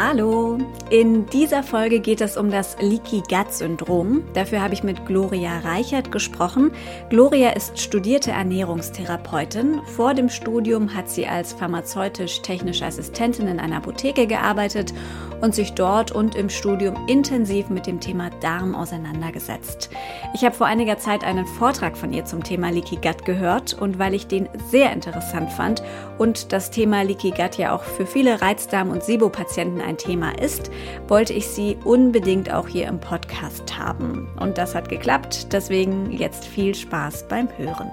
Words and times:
Hallo! 0.00 0.58
In 0.90 1.26
dieser 1.26 1.64
Folge 1.64 1.98
geht 1.98 2.20
es 2.20 2.36
um 2.36 2.52
das 2.52 2.76
Leaky 2.80 3.20
Gut 3.28 3.52
Syndrom. 3.52 4.22
Dafür 4.32 4.62
habe 4.62 4.72
ich 4.72 4.84
mit 4.84 5.06
Gloria 5.06 5.58
Reichert 5.58 6.12
gesprochen. 6.12 6.70
Gloria 7.10 7.50
ist 7.50 7.80
studierte 7.80 8.30
Ernährungstherapeutin. 8.30 9.80
Vor 9.96 10.14
dem 10.14 10.28
Studium 10.28 10.94
hat 10.94 11.08
sie 11.08 11.26
als 11.26 11.52
pharmazeutisch-technische 11.52 12.86
Assistentin 12.86 13.48
in 13.48 13.58
einer 13.58 13.78
Apotheke 13.78 14.28
gearbeitet 14.28 14.94
und 15.40 15.54
sich 15.54 15.72
dort 15.72 16.12
und 16.12 16.34
im 16.34 16.48
Studium 16.48 16.96
intensiv 17.06 17.68
mit 17.68 17.86
dem 17.86 18.00
Thema 18.00 18.30
Darm 18.40 18.74
auseinandergesetzt. 18.74 19.90
Ich 20.34 20.44
habe 20.44 20.54
vor 20.54 20.66
einiger 20.66 20.98
Zeit 20.98 21.24
einen 21.24 21.46
Vortrag 21.46 21.96
von 21.96 22.12
ihr 22.12 22.24
zum 22.24 22.42
Thema 22.42 22.70
Leaky 22.70 22.96
Gut 22.96 23.24
gehört 23.24 23.74
und 23.74 23.98
weil 23.98 24.14
ich 24.14 24.26
den 24.26 24.48
sehr 24.70 24.92
interessant 24.92 25.50
fand 25.50 25.82
und 26.18 26.52
das 26.52 26.70
Thema 26.70 27.02
Leaky 27.02 27.30
Gut 27.30 27.56
ja 27.56 27.74
auch 27.74 27.82
für 27.82 28.06
viele 28.06 28.40
Reizdarm- 28.40 28.90
und 28.90 29.02
SIBO-Patienten 29.02 29.80
ein 29.80 29.96
Thema 29.96 30.38
ist, 30.38 30.70
wollte 31.06 31.32
ich 31.32 31.46
sie 31.46 31.76
unbedingt 31.84 32.52
auch 32.52 32.68
hier 32.68 32.86
im 32.86 33.00
Podcast 33.00 33.78
haben. 33.78 34.28
Und 34.40 34.58
das 34.58 34.74
hat 34.74 34.88
geklappt, 34.88 35.52
deswegen 35.52 36.10
jetzt 36.10 36.44
viel 36.44 36.74
Spaß 36.74 37.28
beim 37.28 37.48
Hören. 37.56 37.90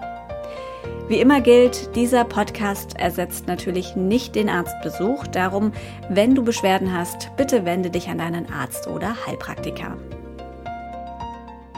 Wie 1.07 1.19
immer 1.19 1.39
gilt, 1.39 1.95
dieser 1.95 2.25
Podcast 2.25 2.97
ersetzt 2.97 3.45
natürlich 3.45 3.95
nicht 3.95 4.33
den 4.33 4.49
Arztbesuch. 4.49 5.27
Darum, 5.27 5.71
wenn 6.09 6.33
du 6.33 6.43
Beschwerden 6.43 6.91
hast, 6.91 7.29
bitte 7.37 7.63
wende 7.63 7.91
dich 7.91 8.07
an 8.07 8.17
deinen 8.17 8.51
Arzt 8.51 8.87
oder 8.87 9.15
Heilpraktiker. 9.27 9.99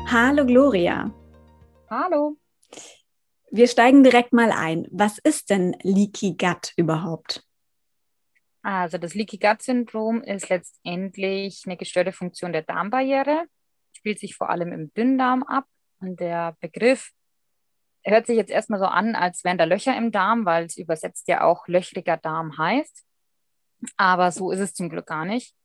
Hallo 0.10 0.46
Gloria. 0.46 1.14
Hallo. 1.90 2.38
Wir 3.52 3.68
steigen 3.68 4.02
direkt 4.02 4.32
mal 4.32 4.50
ein. 4.50 4.88
Was 4.92 5.18
ist 5.18 5.50
denn 5.50 5.76
Leaky 5.82 6.38
Gut 6.38 6.72
überhaupt? 6.78 7.44
Also 8.62 8.98
das 8.98 9.14
Leaky 9.14 9.40
Gut 9.40 9.62
Syndrom 9.62 10.22
ist 10.22 10.48
letztendlich 10.48 11.64
eine 11.66 11.76
gestörte 11.76 12.14
Funktion 12.14 12.54
der 12.54 12.62
Darmbarriere, 12.62 13.44
spielt 13.92 14.20
sich 14.20 14.38
vor 14.38 14.50
allem 14.50 14.72
im 14.72 14.94
Dünndarm 14.94 15.44
ab 15.44 15.66
und 16.00 16.18
der 16.22 16.56
Begriff 16.62 17.12
hört 18.08 18.28
sich 18.28 18.38
jetzt 18.38 18.52
erstmal 18.52 18.80
so 18.80 18.86
an, 18.86 19.16
als 19.16 19.44
wären 19.44 19.58
da 19.58 19.66
Löcher 19.66 19.96
im 19.98 20.12
Darm, 20.12 20.46
weil 20.46 20.66
es 20.66 20.78
übersetzt 20.78 21.28
ja 21.28 21.44
auch 21.44 21.68
löchriger 21.68 22.18
Darm 22.18 22.58
heißt. 22.58 23.06
Aber 23.98 24.32
so 24.32 24.52
ist 24.52 24.60
es 24.60 24.74
zum 24.74 24.90
Glück 24.90 25.06
gar 25.06 25.26
nicht, 25.26 25.56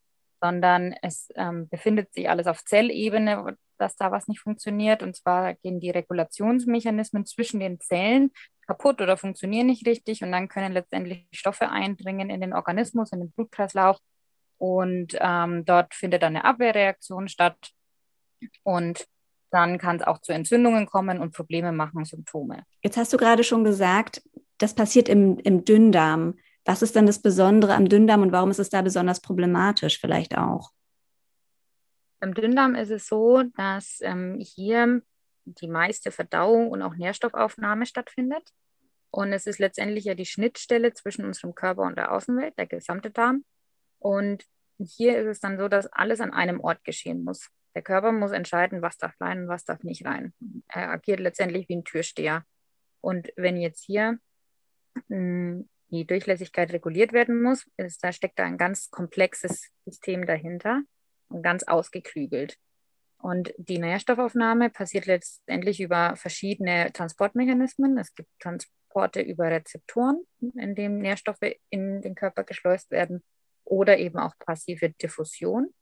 sondern 0.40 0.94
es 1.02 1.28
ähm, 1.36 1.68
befindet 1.68 2.12
sich 2.12 2.28
alles 2.28 2.46
auf 2.46 2.64
Zellebene, 2.64 3.56
dass 3.78 3.96
da 3.96 4.10
was 4.10 4.28
nicht 4.28 4.40
funktioniert. 4.40 5.02
Und 5.02 5.16
zwar 5.16 5.54
gehen 5.54 5.80
die 5.80 5.90
Regulationsmechanismen 5.90 7.24
zwischen 7.26 7.60
den 7.60 7.80
Zellen 7.80 8.32
kaputt 8.66 9.00
oder 9.00 9.16
funktionieren 9.16 9.66
nicht 9.66 9.86
richtig. 9.86 10.22
Und 10.22 10.32
dann 10.32 10.48
können 10.48 10.72
letztendlich 10.72 11.26
Stoffe 11.32 11.70
eindringen 11.70 12.30
in 12.30 12.40
den 12.40 12.52
Organismus, 12.52 13.12
in 13.12 13.20
den 13.20 13.32
Blutkreislauf. 13.32 13.98
Und 14.58 15.16
ähm, 15.20 15.64
dort 15.64 15.94
findet 15.94 16.22
dann 16.22 16.36
eine 16.36 16.44
Abwehrreaktion 16.44 17.28
statt. 17.28 17.72
Und 18.62 19.06
dann 19.52 19.78
kann 19.78 19.96
es 19.96 20.02
auch 20.02 20.18
zu 20.18 20.32
Entzündungen 20.32 20.86
kommen 20.86 21.20
und 21.20 21.34
Probleme 21.34 21.72
machen, 21.72 22.04
Symptome. 22.04 22.64
Jetzt 22.82 22.96
hast 22.96 23.12
du 23.12 23.18
gerade 23.18 23.44
schon 23.44 23.64
gesagt, 23.64 24.22
das 24.58 24.74
passiert 24.74 25.08
im, 25.08 25.38
im 25.38 25.64
Dünndarm. 25.64 26.34
Was 26.64 26.82
ist 26.82 26.96
denn 26.96 27.06
das 27.06 27.20
Besondere 27.20 27.74
am 27.74 27.88
Dünndarm 27.88 28.22
und 28.22 28.32
warum 28.32 28.50
ist 28.50 28.58
es 28.58 28.70
da 28.70 28.82
besonders 28.82 29.20
problematisch 29.20 30.00
vielleicht 30.00 30.36
auch? 30.38 30.70
Im 32.20 32.34
Dünndarm 32.34 32.74
ist 32.76 32.90
es 32.90 33.06
so, 33.06 33.42
dass 33.56 33.98
ähm, 34.00 34.38
hier 34.40 35.02
die 35.44 35.68
meiste 35.68 36.12
Verdauung 36.12 36.70
und 36.70 36.80
auch 36.80 36.94
Nährstoffaufnahme 36.94 37.84
stattfindet. 37.84 38.48
Und 39.10 39.32
es 39.32 39.46
ist 39.46 39.58
letztendlich 39.58 40.04
ja 40.04 40.14
die 40.14 40.24
Schnittstelle 40.24 40.94
zwischen 40.94 41.26
unserem 41.26 41.54
Körper 41.54 41.82
und 41.82 41.98
der 41.98 42.12
Außenwelt, 42.12 42.56
der 42.56 42.66
gesamte 42.66 43.10
Darm. 43.10 43.44
Und 43.98 44.44
hier 44.78 45.18
ist 45.18 45.26
es 45.26 45.40
dann 45.40 45.58
so, 45.58 45.68
dass 45.68 45.92
alles 45.92 46.20
an 46.20 46.32
einem 46.32 46.60
Ort 46.60 46.84
geschehen 46.84 47.24
muss. 47.24 47.50
Der 47.74 47.82
Körper 47.82 48.12
muss 48.12 48.32
entscheiden, 48.32 48.82
was 48.82 48.98
darf 48.98 49.14
rein 49.20 49.42
und 49.42 49.48
was 49.48 49.64
darf 49.64 49.82
nicht 49.82 50.04
rein. 50.04 50.34
Er 50.68 50.90
agiert 50.90 51.20
letztendlich 51.20 51.68
wie 51.68 51.76
ein 51.76 51.84
Türsteher. 51.84 52.44
Und 53.00 53.32
wenn 53.36 53.56
jetzt 53.56 53.84
hier 53.84 54.18
mh, 55.08 55.16
hm, 55.16 55.68
die 55.90 56.06
Durchlässigkeit 56.06 56.72
reguliert 56.72 57.12
werden 57.12 57.42
muss, 57.42 57.66
ist, 57.76 58.02
da 58.02 58.12
steckt 58.12 58.38
da 58.38 58.44
ein 58.44 58.56
ganz 58.56 58.90
komplexes 58.90 59.70
System 59.84 60.26
dahinter 60.26 60.82
und 61.28 61.42
ganz 61.42 61.64
ausgeklügelt. 61.64 62.56
Und 63.18 63.54
die 63.56 63.78
Nährstoffaufnahme 63.78 64.70
passiert 64.70 65.06
letztendlich 65.06 65.80
über 65.80 66.16
verschiedene 66.16 66.92
Transportmechanismen. 66.92 67.96
Es 67.98 68.14
gibt 68.14 68.28
Transporte 68.40 69.20
über 69.20 69.44
Rezeptoren, 69.44 70.22
in 70.40 70.74
denen 70.74 70.98
Nährstoffe 70.98 71.54
in 71.70 72.02
den 72.02 72.14
Körper 72.14 72.42
geschleust 72.42 72.90
werden, 72.90 73.22
oder 73.64 73.98
eben 73.98 74.18
auch 74.18 74.32
passive 74.38 74.90
Diffusion. 74.90 75.72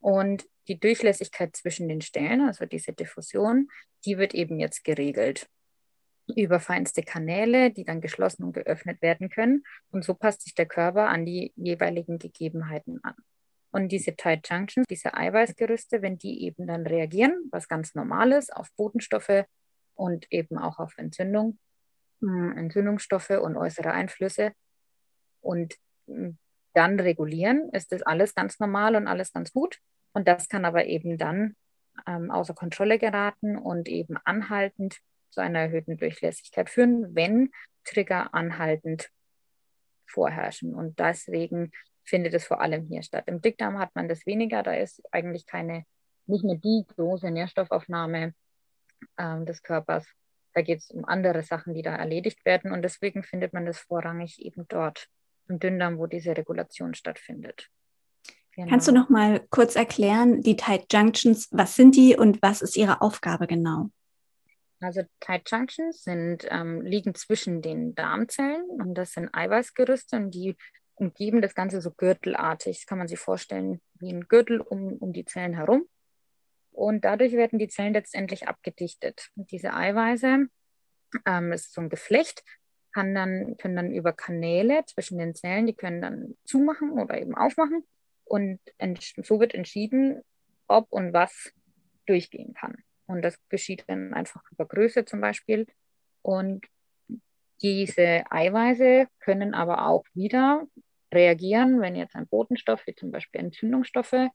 Und 0.00 0.46
die 0.68 0.78
Durchlässigkeit 0.78 1.54
zwischen 1.56 1.88
den 1.88 2.00
Stellen, 2.00 2.42
also 2.42 2.66
diese 2.66 2.92
Diffusion, 2.92 3.68
die 4.04 4.18
wird 4.18 4.34
eben 4.34 4.58
jetzt 4.58 4.84
geregelt 4.84 5.48
über 6.36 6.60
feinste 6.60 7.02
Kanäle, 7.02 7.70
die 7.70 7.84
dann 7.84 8.00
geschlossen 8.00 8.44
und 8.44 8.52
geöffnet 8.52 9.02
werden 9.02 9.30
können. 9.30 9.64
Und 9.90 10.04
so 10.04 10.14
passt 10.14 10.42
sich 10.42 10.54
der 10.54 10.66
Körper 10.66 11.08
an 11.08 11.24
die 11.24 11.52
jeweiligen 11.56 12.18
Gegebenheiten 12.18 13.00
an. 13.02 13.14
Und 13.72 13.90
diese 13.92 14.16
Tight 14.16 14.48
Junctions, 14.48 14.86
diese 14.88 15.14
Eiweißgerüste, 15.14 16.02
wenn 16.02 16.18
die 16.18 16.44
eben 16.44 16.66
dann 16.66 16.86
reagieren, 16.86 17.48
was 17.50 17.68
ganz 17.68 17.94
normal 17.94 18.32
ist, 18.32 18.54
auf 18.54 18.68
Botenstoffe 18.76 19.44
und 19.94 20.26
eben 20.30 20.58
auch 20.58 20.78
auf 20.78 20.94
Entzündung, 20.98 21.58
hm, 22.20 22.56
Entzündungsstoffe 22.56 23.30
und 23.30 23.56
äußere 23.56 23.92
Einflüsse 23.92 24.52
und 25.40 25.76
hm, 26.06 26.38
dann 26.74 27.00
regulieren, 27.00 27.68
ist 27.72 27.92
das 27.92 28.02
alles 28.02 28.34
ganz 28.34 28.58
normal 28.60 28.96
und 28.96 29.06
alles 29.06 29.32
ganz 29.32 29.52
gut. 29.52 29.78
Und 30.12 30.28
das 30.28 30.48
kann 30.48 30.64
aber 30.64 30.86
eben 30.86 31.18
dann 31.18 31.56
ähm, 32.06 32.30
außer 32.30 32.54
Kontrolle 32.54 32.98
geraten 32.98 33.56
und 33.56 33.88
eben 33.88 34.16
anhaltend 34.24 34.98
zu 35.30 35.40
einer 35.40 35.60
erhöhten 35.60 35.96
Durchlässigkeit 35.96 36.70
führen, 36.70 37.14
wenn 37.14 37.50
Trigger 37.84 38.34
anhaltend 38.34 39.10
vorherrschen. 40.06 40.74
Und 40.74 40.98
deswegen 40.98 41.70
findet 42.04 42.34
es 42.34 42.44
vor 42.44 42.60
allem 42.60 42.86
hier 42.86 43.02
statt. 43.02 43.24
Im 43.26 43.40
Dickdarm 43.40 43.78
hat 43.78 43.94
man 43.94 44.08
das 44.08 44.26
weniger, 44.26 44.62
da 44.62 44.74
ist 44.74 45.02
eigentlich 45.12 45.46
keine, 45.46 45.84
nicht 46.26 46.44
mehr 46.44 46.56
die 46.56 46.84
große 46.96 47.30
Nährstoffaufnahme 47.30 48.34
äh, 49.16 49.44
des 49.44 49.62
Körpers. 49.62 50.06
Da 50.52 50.62
geht 50.62 50.80
es 50.80 50.90
um 50.90 51.04
andere 51.04 51.42
Sachen, 51.42 51.74
die 51.74 51.82
da 51.82 51.94
erledigt 51.94 52.44
werden. 52.44 52.72
Und 52.72 52.82
deswegen 52.82 53.22
findet 53.22 53.52
man 53.52 53.66
das 53.66 53.78
vorrangig 53.78 54.44
eben 54.44 54.66
dort 54.68 55.06
im 55.50 55.58
Dünndarm, 55.58 55.98
wo 55.98 56.06
diese 56.06 56.36
Regulation 56.36 56.94
stattfindet. 56.94 57.68
Genau. 58.52 58.68
Kannst 58.68 58.88
du 58.88 58.92
noch 58.92 59.08
mal 59.08 59.46
kurz 59.50 59.76
erklären, 59.76 60.40
die 60.42 60.56
Tight 60.56 60.92
Junctions, 60.92 61.48
was 61.50 61.76
sind 61.76 61.94
die 61.94 62.16
und 62.16 62.40
was 62.42 62.62
ist 62.62 62.76
ihre 62.76 63.00
Aufgabe 63.00 63.46
genau? 63.46 63.90
Also 64.80 65.02
Tight 65.20 65.50
Junctions 65.50 66.02
sind, 66.02 66.46
ähm, 66.50 66.80
liegen 66.80 67.14
zwischen 67.14 67.60
den 67.62 67.94
Darmzellen 67.94 68.64
und 68.80 68.94
das 68.94 69.12
sind 69.12 69.28
Eiweißgerüste 69.32 70.16
und 70.16 70.30
die 70.30 70.56
umgeben 70.94 71.42
das 71.42 71.54
Ganze 71.54 71.80
so 71.80 71.90
gürtelartig. 71.90 72.78
Das 72.78 72.86
kann 72.86 72.98
man 72.98 73.08
sich 73.08 73.18
vorstellen 73.18 73.80
wie 73.94 74.12
ein 74.12 74.28
Gürtel 74.28 74.60
um, 74.60 74.94
um 74.98 75.12
die 75.12 75.24
Zellen 75.24 75.54
herum. 75.54 75.86
Und 76.72 77.04
dadurch 77.04 77.32
werden 77.32 77.58
die 77.58 77.68
Zellen 77.68 77.94
letztendlich 77.94 78.48
abgedichtet. 78.48 79.28
Und 79.36 79.50
diese 79.50 79.74
Eiweiße, 79.74 80.46
ähm, 81.26 81.52
ist 81.52 81.72
so 81.72 81.80
ein 81.80 81.88
Geflecht, 81.88 82.42
kann 82.92 83.14
dann, 83.14 83.56
können 83.56 83.76
dann 83.76 83.92
über 83.92 84.12
Kanäle 84.12 84.84
zwischen 84.86 85.18
den 85.18 85.34
Zellen, 85.34 85.66
die 85.66 85.74
können 85.74 86.02
dann 86.02 86.36
zumachen 86.44 86.92
oder 86.92 87.20
eben 87.20 87.34
aufmachen. 87.36 87.84
Und 88.24 88.60
so 89.22 89.40
wird 89.40 89.54
entschieden, 89.54 90.22
ob 90.68 90.92
und 90.92 91.12
was 91.12 91.52
durchgehen 92.06 92.54
kann. 92.54 92.76
Und 93.06 93.22
das 93.22 93.36
geschieht 93.48 93.84
dann 93.88 94.14
einfach 94.14 94.42
über 94.52 94.66
Größe 94.66 95.04
zum 95.04 95.20
Beispiel. 95.20 95.66
Und 96.22 96.64
diese 97.62 98.24
Eiweiße 98.30 99.08
können 99.18 99.54
aber 99.54 99.86
auch 99.86 100.04
wieder 100.14 100.66
reagieren, 101.12 101.80
wenn 101.80 101.96
jetzt 101.96 102.14
ein 102.14 102.28
Botenstoff, 102.28 102.86
wie 102.86 102.94
zum 102.94 103.10
Beispiel 103.10 103.40
Entzündungsstoffe, 103.40 104.28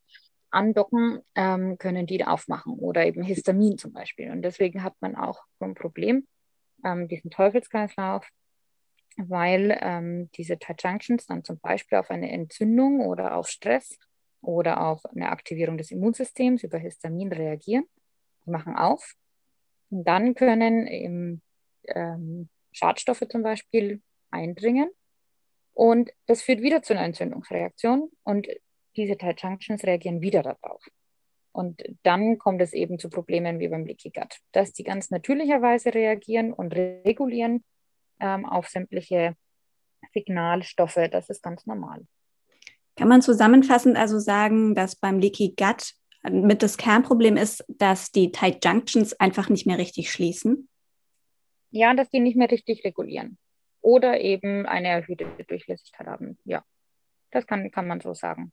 andocken, 0.51 1.19
ähm, 1.35 1.77
können 1.77 2.06
die 2.06 2.24
aufmachen 2.25 2.74
oder 2.79 3.06
eben 3.06 3.24
Histamin 3.24 3.77
zum 3.77 3.94
Beispiel. 3.94 4.31
Und 4.31 4.41
deswegen 4.41 4.83
hat 4.83 4.94
man 5.00 5.15
auch 5.15 5.44
so 5.59 5.65
ein 5.65 5.75
Problem, 5.75 6.27
ähm, 6.83 7.07
diesen 7.07 7.31
Teufelskreislauf, 7.31 8.27
weil 9.17 9.77
ähm, 9.81 10.29
diese 10.35 10.57
Tight 10.59 10.83
Junctions 10.83 11.25
dann 11.25 11.44
zum 11.44 11.59
Beispiel 11.59 11.97
auf 11.97 12.12
eine 12.12 12.31
Entzündung 12.31 13.01
oder 13.01 13.35
auf 13.35 13.47
Stress 13.47 13.97
oder 14.41 14.81
auf 14.85 15.06
eine 15.06 15.29
Aktivierung 15.29 15.77
des 15.77 15.91
Immunsystems 15.91 16.63
über 16.63 16.77
Histamin 16.77 17.31
reagieren. 17.31 17.85
Die 18.45 18.51
machen 18.51 18.75
auf. 18.75 19.15
Und 19.89 20.06
dann 20.06 20.35
können 20.35 20.88
eben, 20.88 21.41
ähm, 21.88 22.50
Schadstoffe 22.71 23.25
zum 23.29 23.41
Beispiel 23.41 24.01
eindringen. 24.31 24.89
Und 25.73 26.12
das 26.25 26.41
führt 26.41 26.62
wieder 26.62 26.81
zu 26.81 26.94
einer 26.94 27.06
Entzündungsreaktion. 27.06 28.12
Und 28.23 28.47
diese 28.95 29.17
Tight 29.17 29.41
Junctions 29.41 29.83
reagieren 29.83 30.21
wieder 30.21 30.44
darauf. 30.44 30.85
Und 31.51 31.81
dann 32.03 32.38
kommt 32.38 32.62
es 32.62 32.73
eben 32.73 33.00
zu 33.00 33.09
Problemen 33.09 33.59
wie 33.59 33.69
beim 33.69 33.85
Leaky 33.85 34.09
Gut, 34.09 34.39
dass 34.51 34.73
die 34.73 34.83
ganz 34.83 35.09
natürlicherweise 35.09 35.94
reagieren 35.94 36.51
und 36.51 36.73
regulieren 36.73 37.63
ähm, 38.19 38.45
auf 38.45 38.67
sämtliche 38.67 39.35
Signalstoffe. 40.13 41.00
Das 41.12 41.29
ist 41.29 41.44
ganz 41.44 41.65
normal. 41.65 42.06
Kann 42.95 43.09
man 43.09 43.21
zusammenfassend 43.21 43.97
also 43.97 44.19
sagen, 44.19 44.73
dass 44.73 44.95
beim 44.95 45.19
Leaky 45.19 45.53
Gut 45.57 45.94
mit 46.31 46.63
das 46.63 46.77
Kernproblem 46.77 47.38
ist, 47.38 47.63
dass 47.67 48.12
die 48.12 48.31
Tight 48.31 48.63
Junctions 48.63 49.13
einfach 49.19 49.50
nicht 49.50 49.67
mehr 49.67 49.77
richtig 49.77 50.12
schließen? 50.12 50.69
Ja, 51.71 51.94
dass 51.94 52.09
die 52.09 52.19
nicht 52.19 52.38
mehr 52.38 52.50
richtig 52.50 52.83
regulieren. 52.83 53.38
Oder 53.81 54.21
eben 54.21 54.65
eine 54.65 54.88
erhöhte 54.88 55.25
Durchlässigkeit 55.47 56.07
haben. 56.07 56.39
Ja, 56.45 56.63
das 57.31 57.45
kann, 57.45 57.69
kann 57.69 57.88
man 57.88 58.00
so 58.00 58.13
sagen. 58.13 58.51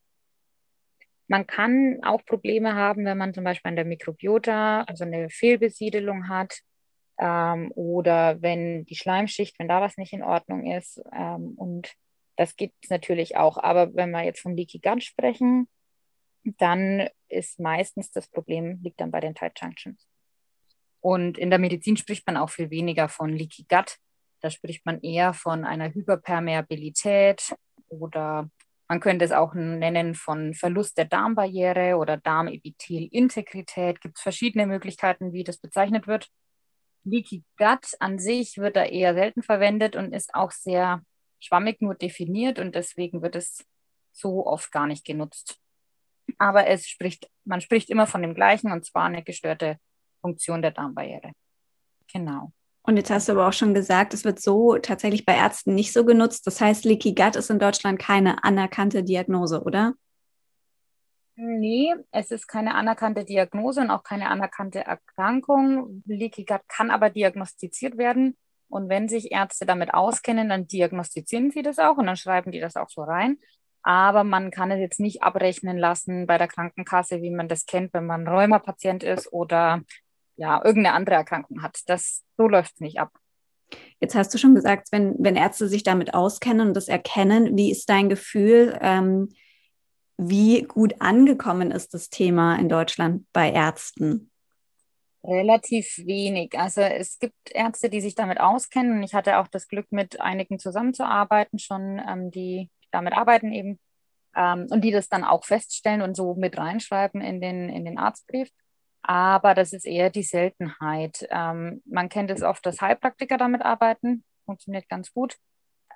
Man 1.28 1.46
kann 1.46 2.00
auch 2.02 2.24
Probleme 2.26 2.74
haben, 2.74 3.04
wenn 3.04 3.16
man 3.16 3.32
zum 3.32 3.44
Beispiel 3.44 3.70
an 3.70 3.76
der 3.76 3.86
Mikrobiota, 3.86 4.82
also 4.82 5.04
eine 5.04 5.30
Fehlbesiedelung 5.30 6.28
hat, 6.28 6.58
ähm, 7.22 7.70
oder 7.76 8.42
wenn 8.42 8.84
die 8.84 8.96
Schleimschicht, 8.96 9.56
wenn 9.58 9.68
da 9.68 9.80
was 9.80 9.96
nicht 9.96 10.12
in 10.12 10.24
Ordnung 10.24 10.66
ist. 10.66 11.00
Ähm, 11.12 11.54
und 11.56 11.94
das 12.36 12.56
gibt 12.56 12.74
es 12.82 12.90
natürlich 12.90 13.36
auch. 13.36 13.58
Aber 13.58 13.94
wenn 13.94 14.10
wir 14.10 14.24
jetzt 14.24 14.40
vom 14.40 14.56
Leaky 14.56 14.80
Gut 14.80 15.04
sprechen, 15.04 15.68
dann 16.42 17.08
ist 17.28 17.60
meistens 17.60 18.10
das 18.10 18.28
Problem, 18.28 18.80
liegt 18.82 19.00
dann 19.00 19.12
bei 19.12 19.20
den 19.20 19.36
Tight 19.36 19.52
Junctions. 19.60 20.08
Und 21.00 21.38
in 21.38 21.50
der 21.50 21.60
Medizin 21.60 21.96
spricht 21.96 22.26
man 22.26 22.36
auch 22.36 22.50
viel 22.50 22.70
weniger 22.70 23.08
von 23.08 23.30
Leaky 23.30 23.66
Gut. 23.68 23.98
Da 24.40 24.50
spricht 24.50 24.84
man 24.84 25.00
eher 25.00 25.32
von 25.32 25.64
einer 25.64 25.94
Hyperpermeabilität 25.94 27.54
oder 27.88 28.50
man 28.88 28.98
könnte 28.98 29.24
es 29.24 29.30
auch 29.30 29.54
nennen 29.54 30.16
von 30.16 30.54
Verlust 30.54 30.98
der 30.98 31.04
Darmbarriere 31.04 31.96
oder 31.96 32.16
Darmepithelintegrität. 32.16 34.00
Gibt 34.00 34.18
es 34.18 34.22
verschiedene 34.22 34.66
Möglichkeiten, 34.66 35.32
wie 35.32 35.44
das 35.44 35.58
bezeichnet 35.58 36.08
wird. 36.08 36.28
Leaky 37.04 37.42
Gut 37.56 37.94
an 38.00 38.18
sich 38.18 38.58
wird 38.58 38.76
da 38.76 38.84
eher 38.84 39.14
selten 39.14 39.42
verwendet 39.42 39.96
und 39.96 40.12
ist 40.12 40.34
auch 40.34 40.50
sehr 40.50 41.02
schwammig 41.40 41.80
nur 41.80 41.94
definiert 41.94 42.58
und 42.58 42.74
deswegen 42.74 43.22
wird 43.22 43.36
es 43.36 43.64
so 44.12 44.46
oft 44.46 44.70
gar 44.70 44.86
nicht 44.86 45.04
genutzt. 45.04 45.58
Aber 46.38 46.66
es 46.66 46.86
spricht, 46.86 47.28
man 47.44 47.60
spricht 47.60 47.90
immer 47.90 48.06
von 48.06 48.22
dem 48.22 48.34
gleichen 48.34 48.70
und 48.70 48.84
zwar 48.84 49.04
eine 49.04 49.22
gestörte 49.22 49.78
Funktion 50.20 50.62
der 50.62 50.70
Darmbarriere. 50.70 51.32
Genau. 52.12 52.52
Und 52.82 52.96
jetzt 52.96 53.10
hast 53.10 53.28
du 53.28 53.32
aber 53.32 53.48
auch 53.48 53.52
schon 53.52 53.74
gesagt, 53.74 54.12
es 54.12 54.24
wird 54.24 54.40
so 54.40 54.76
tatsächlich 54.76 55.24
bei 55.24 55.36
Ärzten 55.36 55.74
nicht 55.74 55.92
so 55.92 56.04
genutzt. 56.04 56.46
Das 56.46 56.60
heißt, 56.60 56.84
Leaky 56.84 57.14
Gut 57.14 57.36
ist 57.36 57.50
in 57.50 57.58
Deutschland 57.58 57.98
keine 58.00 58.42
anerkannte 58.42 59.04
Diagnose, 59.04 59.62
oder? 59.62 59.94
Nee, 61.34 61.94
es 62.10 62.30
ist 62.30 62.46
keine 62.46 62.74
anerkannte 62.74 63.24
Diagnose 63.24 63.80
und 63.80 63.90
auch 63.90 64.02
keine 64.02 64.28
anerkannte 64.28 64.80
Erkrankung. 64.80 66.02
Leaky 66.06 66.44
Gut 66.44 66.60
kann 66.68 66.90
aber 66.90 67.10
diagnostiziert 67.10 67.96
werden. 67.96 68.36
Und 68.68 68.88
wenn 68.88 69.08
sich 69.08 69.32
Ärzte 69.32 69.66
damit 69.66 69.94
auskennen, 69.94 70.48
dann 70.48 70.66
diagnostizieren 70.66 71.50
sie 71.50 71.62
das 71.62 71.78
auch 71.78 71.96
und 71.96 72.06
dann 72.06 72.16
schreiben 72.16 72.52
die 72.52 72.60
das 72.60 72.76
auch 72.76 72.88
so 72.88 73.02
rein. 73.02 73.38
Aber 73.82 74.24
man 74.24 74.50
kann 74.50 74.70
es 74.70 74.78
jetzt 74.78 75.00
nicht 75.00 75.22
abrechnen 75.22 75.76
lassen 75.76 76.26
bei 76.26 76.38
der 76.38 76.48
Krankenkasse, 76.48 77.20
wie 77.22 77.30
man 77.30 77.48
das 77.48 77.66
kennt, 77.66 77.92
wenn 77.94 78.06
man 78.06 78.28
Rheumapatient 78.28 79.02
ist 79.02 79.32
oder 79.32 79.82
ja, 80.36 80.62
irgendeine 80.64 80.94
andere 80.96 81.16
Erkrankung 81.16 81.62
hat. 81.62 81.80
Das, 81.86 82.22
so 82.36 82.46
läuft 82.46 82.74
es 82.74 82.80
nicht 82.80 83.00
ab. 83.00 83.10
Jetzt 84.00 84.14
hast 84.14 84.32
du 84.34 84.38
schon 84.38 84.54
gesagt, 84.54 84.88
wenn, 84.92 85.16
wenn 85.18 85.36
Ärzte 85.36 85.68
sich 85.68 85.82
damit 85.82 86.14
auskennen 86.14 86.68
und 86.68 86.74
das 86.74 86.88
erkennen, 86.88 87.56
wie 87.56 87.70
ist 87.70 87.88
dein 87.88 88.08
Gefühl? 88.08 88.78
Ähm, 88.80 89.30
wie 90.16 90.62
gut 90.62 91.00
angekommen 91.00 91.70
ist 91.70 91.94
das 91.94 92.10
Thema 92.10 92.56
in 92.56 92.68
Deutschland 92.68 93.26
bei 93.32 93.50
Ärzten? 93.50 94.30
Relativ 95.24 95.98
wenig. 95.98 96.58
Also 96.58 96.80
es 96.80 97.18
gibt 97.18 97.34
Ärzte, 97.52 97.88
die 97.88 98.00
sich 98.00 98.14
damit 98.14 98.40
auskennen. 98.40 99.02
Ich 99.02 99.14
hatte 99.14 99.38
auch 99.38 99.46
das 99.46 99.68
Glück, 99.68 99.86
mit 99.90 100.20
einigen 100.20 100.58
zusammenzuarbeiten, 100.58 101.58
schon 101.58 102.00
ähm, 102.06 102.30
die 102.30 102.70
damit 102.90 103.14
arbeiten 103.14 103.52
eben 103.52 103.78
ähm, 104.36 104.66
und 104.70 104.82
die 104.82 104.90
das 104.90 105.08
dann 105.08 105.24
auch 105.24 105.44
feststellen 105.44 106.02
und 106.02 106.16
so 106.16 106.34
mit 106.34 106.58
reinschreiben 106.58 107.20
in 107.20 107.40
den, 107.40 107.68
in 107.68 107.84
den 107.84 107.98
Arztbrief. 107.98 108.50
Aber 109.02 109.54
das 109.54 109.72
ist 109.72 109.86
eher 109.86 110.10
die 110.10 110.22
Seltenheit. 110.22 111.26
Ähm, 111.30 111.82
man 111.84 112.08
kennt 112.08 112.30
es 112.30 112.42
oft, 112.42 112.64
dass 112.66 112.80
Heilpraktiker 112.80 113.36
damit 113.36 113.62
arbeiten. 113.62 114.24
Funktioniert 114.44 114.88
ganz 114.88 115.12
gut 115.12 115.36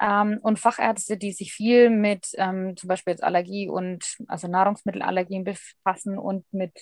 ähm, 0.00 0.38
und 0.43 0.58
Fachärzte, 0.58 1.16
die 1.16 1.32
sich 1.32 1.52
viel 1.52 1.90
mit 1.90 2.28
ähm, 2.34 2.76
zum 2.76 2.88
Beispiel 2.88 3.12
jetzt 3.12 3.22
Allergie 3.22 3.69
und 3.69 4.16
also 4.28 4.48
Nahrungsmittelallergien 4.48 5.44
befassen 5.44 6.19
und 6.19 6.44
mit 6.52 6.72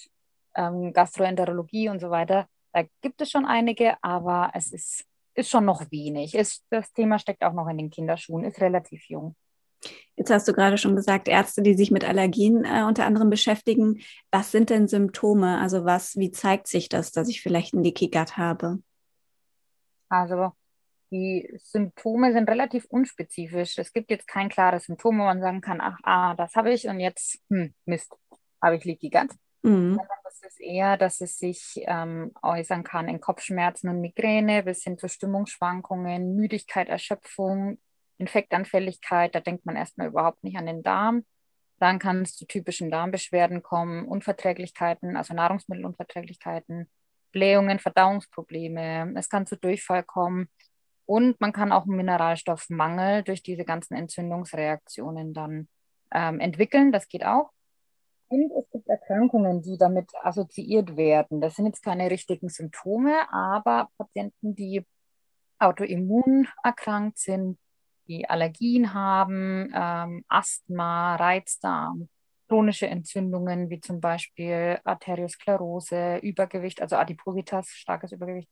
ähm, 0.55 0.93
Gastroenterologie 0.93 1.88
und 1.88 2.00
so 2.00 2.11
weiter. 2.11 2.46
Da 2.72 2.84
gibt 3.02 3.20
es 3.20 3.31
schon 3.31 3.46
einige, 3.46 3.96
aber 4.02 4.50
es 4.55 4.72
ist, 4.72 5.05
ist 5.34 5.50
schon 5.50 5.64
noch 5.64 5.90
wenig. 5.90 6.34
Es, 6.34 6.64
das 6.70 6.93
Thema 6.93 7.19
steckt 7.19 7.44
auch 7.44 7.52
noch 7.52 7.69
in 7.69 7.78
den 7.78 7.90
Kinderschuhen, 7.90 8.44
ist 8.44 8.61
relativ 8.61 9.08
jung. 9.08 9.37
Jetzt 10.17 10.31
hast 10.31 10.49
du 10.49 10.52
gerade 10.52 10.78
schon 10.78 10.96
gesagt, 10.96 11.28
Ärzte, 11.28 11.62
die 11.62 11.75
sich 11.75 11.90
mit 11.90 12.05
Allergien 12.05 12.64
äh, 12.64 12.84
unter 12.84 13.05
anderem 13.05 13.31
beschäftigen. 13.31 14.00
Was 14.31 14.50
sind 14.50 14.70
denn 14.70 14.88
Symptome? 14.88 15.60
Also 15.60 15.84
was, 15.84 16.17
wie 16.17 16.31
zeigt 16.31 16.69
sich 16.69 16.88
das, 16.88 17.12
dass 17.12 17.28
ich 17.28 17.43
vielleicht 17.43 17.75
ein 17.75 17.82
Leaky 17.82 18.08
Gut 18.08 18.37
habe? 18.37 18.78
Also 20.08 20.52
die 21.14 21.49
Symptome 21.62 22.32
sind 22.32 22.50
relativ 22.50 22.87
unspezifisch. 22.87 23.78
Es 23.78 23.93
gibt 23.93 24.11
jetzt 24.11 24.26
kein 24.26 24.49
klares 24.49 24.87
Symptom, 24.87 25.20
wo 25.20 25.22
man 25.22 25.40
sagen 25.40 25.61
kann, 25.61 25.81
ach, 25.81 25.99
ah, 26.02 26.34
das 26.34 26.56
habe 26.56 26.72
ich 26.72 26.88
und 26.88 26.99
jetzt, 26.99 27.38
hm, 27.50 27.72
Mist, 27.84 28.12
habe 28.61 28.76
ich 28.76 28.84
Leaky 28.84 29.11
Gut. 29.11 29.31
Mhm. 29.62 30.00
Das 30.25 30.43
ist 30.43 30.61
eher, 30.61 30.96
dass 30.96 31.20
es 31.20 31.38
sich 31.38 31.81
ähm, 31.87 32.32
äußern 32.43 32.82
kann 32.82 33.08
in 33.08 33.20
Kopfschmerzen 33.20 33.88
und 33.88 34.00
Migräne 34.00 34.64
bis 34.64 34.82
hin 34.82 34.99
zu 34.99 35.08
Stimmungsschwankungen, 35.08 36.34
Müdigkeit, 36.34 36.88
Erschöpfung, 36.88 37.78
Infektanfälligkeit. 38.19 39.34
Da 39.34 39.40
denkt 39.40 39.64
man 39.64 39.76
erstmal 39.76 40.08
überhaupt 40.08 40.43
nicht 40.43 40.56
an 40.56 40.67
den 40.67 40.82
Darm. 40.82 41.25
Dann 41.78 42.00
kann 42.00 42.22
es 42.22 42.37
zu 42.37 42.46
typischen 42.46 42.90
Darmbeschwerden 42.90 43.62
kommen, 43.62 44.05
Unverträglichkeiten, 44.06 45.17
also 45.17 45.32
Nahrungsmittelunverträglichkeiten, 45.32 46.90
Blähungen, 47.31 47.78
Verdauungsprobleme. 47.78 49.14
Es 49.17 49.28
kann 49.28 49.46
zu 49.46 49.56
Durchfall 49.56 50.02
kommen. 50.02 50.49
Und 51.06 51.40
man 51.40 51.52
kann 51.52 51.72
auch 51.72 51.84
einen 51.84 51.96
Mineralstoffmangel 51.96 53.22
durch 53.22 53.42
diese 53.42 53.64
ganzen 53.64 53.94
Entzündungsreaktionen 53.94 55.34
dann 55.34 55.68
ähm, 56.12 56.40
entwickeln. 56.40 56.92
Das 56.92 57.08
geht 57.08 57.24
auch. 57.24 57.50
Und 58.28 58.50
es 58.58 58.68
gibt 58.70 58.88
Erkrankungen, 58.88 59.62
die 59.62 59.76
damit 59.76 60.10
assoziiert 60.22 60.96
werden. 60.96 61.40
Das 61.40 61.56
sind 61.56 61.66
jetzt 61.66 61.82
keine 61.82 62.10
richtigen 62.10 62.48
Symptome, 62.48 63.30
aber 63.30 63.90
Patienten, 63.98 64.54
die 64.54 64.84
autoimmun 65.58 66.48
erkrankt 66.62 67.18
sind, 67.18 67.58
die 68.08 68.28
Allergien 68.28 68.92
haben, 68.92 69.70
ähm, 69.74 70.24
Asthma, 70.28 71.16
Reizdarm, 71.16 72.08
chronische 72.48 72.86
Entzündungen 72.86 73.70
wie 73.70 73.80
zum 73.80 74.00
Beispiel 74.00 74.79
Arteriosklerose, 74.84 76.19
Übergewicht, 76.19 76.82
also 76.82 76.96
Adipositas, 76.96 77.69
starkes 77.69 78.12
Übergewicht, 78.12 78.48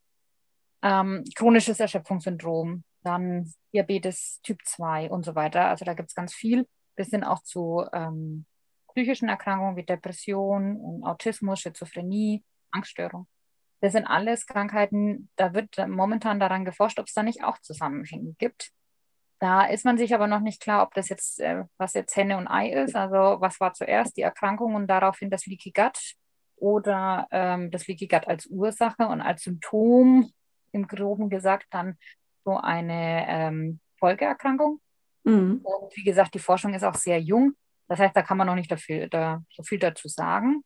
ähm, 0.83 1.25
chronisches 1.35 1.81
Erschöpfungssyndrom, 1.81 2.85
dann 3.03 3.53
Diabetes 3.73 4.41
Typ 4.43 4.59
2 4.65 5.11
und 5.11 5.25
so 5.25 5.35
weiter. 5.35 5.67
Also 5.69 5.85
da 5.85 5.95
gibt 5.95 6.11
es 6.11 6.15
ganz 6.15 6.35
viel, 6.35 6.67
bis 6.97 7.09
hin 7.09 7.25
auch 7.25 7.43
zu 7.43 7.85
ähm, 7.93 8.47
psychischen 8.89 9.29
Erkrankungen 9.29 9.77
wie 9.77 9.85
Depression 9.85 10.77
und 10.77 11.05
Autismus, 11.05 11.61
Schizophrenie, 11.61 12.45
Angststörung. 12.71 13.27
Das 13.81 13.93
sind 13.93 14.07
alles 14.07 14.47
Krankheiten, 14.47 15.29
da 15.37 15.55
wird 15.55 15.77
momentan 15.89 16.39
daran 16.39 16.65
geforscht, 16.65 17.01
ob 17.01 17.07
es 17.07 17.15
da 17.15 17.23
nicht 17.23 17.43
auch 17.43 17.59
Zusammenhänge 17.59 18.35
gibt. 18.39 18.71
Da 19.41 19.65
ist 19.65 19.85
man 19.85 19.99
sich 19.99 20.15
aber 20.15 20.29
noch 20.29 20.39
nicht 20.39 20.62
klar, 20.62 20.85
ob 20.85 20.95
das 20.95 21.09
jetzt, 21.09 21.41
äh, 21.41 21.65
was 21.77 21.95
jetzt 21.95 22.15
Henne 22.15 22.37
und 22.37 22.47
Ei 22.47 22.71
ist. 22.71 22.95
Also 22.95 23.41
was 23.41 23.59
war 23.59 23.73
zuerst 23.73 24.17
die 24.17 24.23
Erkrankung 24.23 24.77
und 24.77 24.87
daraufhin 24.87 25.31
das 25.31 25.47
Leaky 25.47 25.73
Gut 25.73 26.15
oder 26.55 27.27
ähm, 27.33 27.73
das 27.73 27.89
Leaky 27.89 28.07
Gut 28.07 28.29
als 28.29 28.47
Ursache 28.47 29.09
und 29.09 29.21
als 29.21 29.43
Symptom 29.43 30.31
im 30.73 30.87
Groben 30.87 31.31
gesagt 31.31 31.67
dann 31.71 31.97
so 32.45 32.57
eine 32.57 33.26
ähm, 33.29 33.81
Folgeerkrankung. 33.99 34.81
Mhm. 35.25 35.61
Und 35.62 35.97
wie 35.97 36.05
gesagt, 36.05 36.35
die 36.35 36.41
Forschung 36.41 36.75
ist 36.75 36.83
auch 36.83 36.97
sehr 36.97 37.21
jung. 37.21 37.55
Das 37.88 37.99
heißt, 37.99 38.17
da 38.17 38.23
kann 38.23 38.38
man 38.38 38.47
noch 38.47 38.55
nicht 38.55 38.71
dafür, 38.71 39.09
da, 39.09 39.43
so 39.50 39.62
viel 39.62 39.79
dazu 39.79 40.09
sagen. 40.09 40.64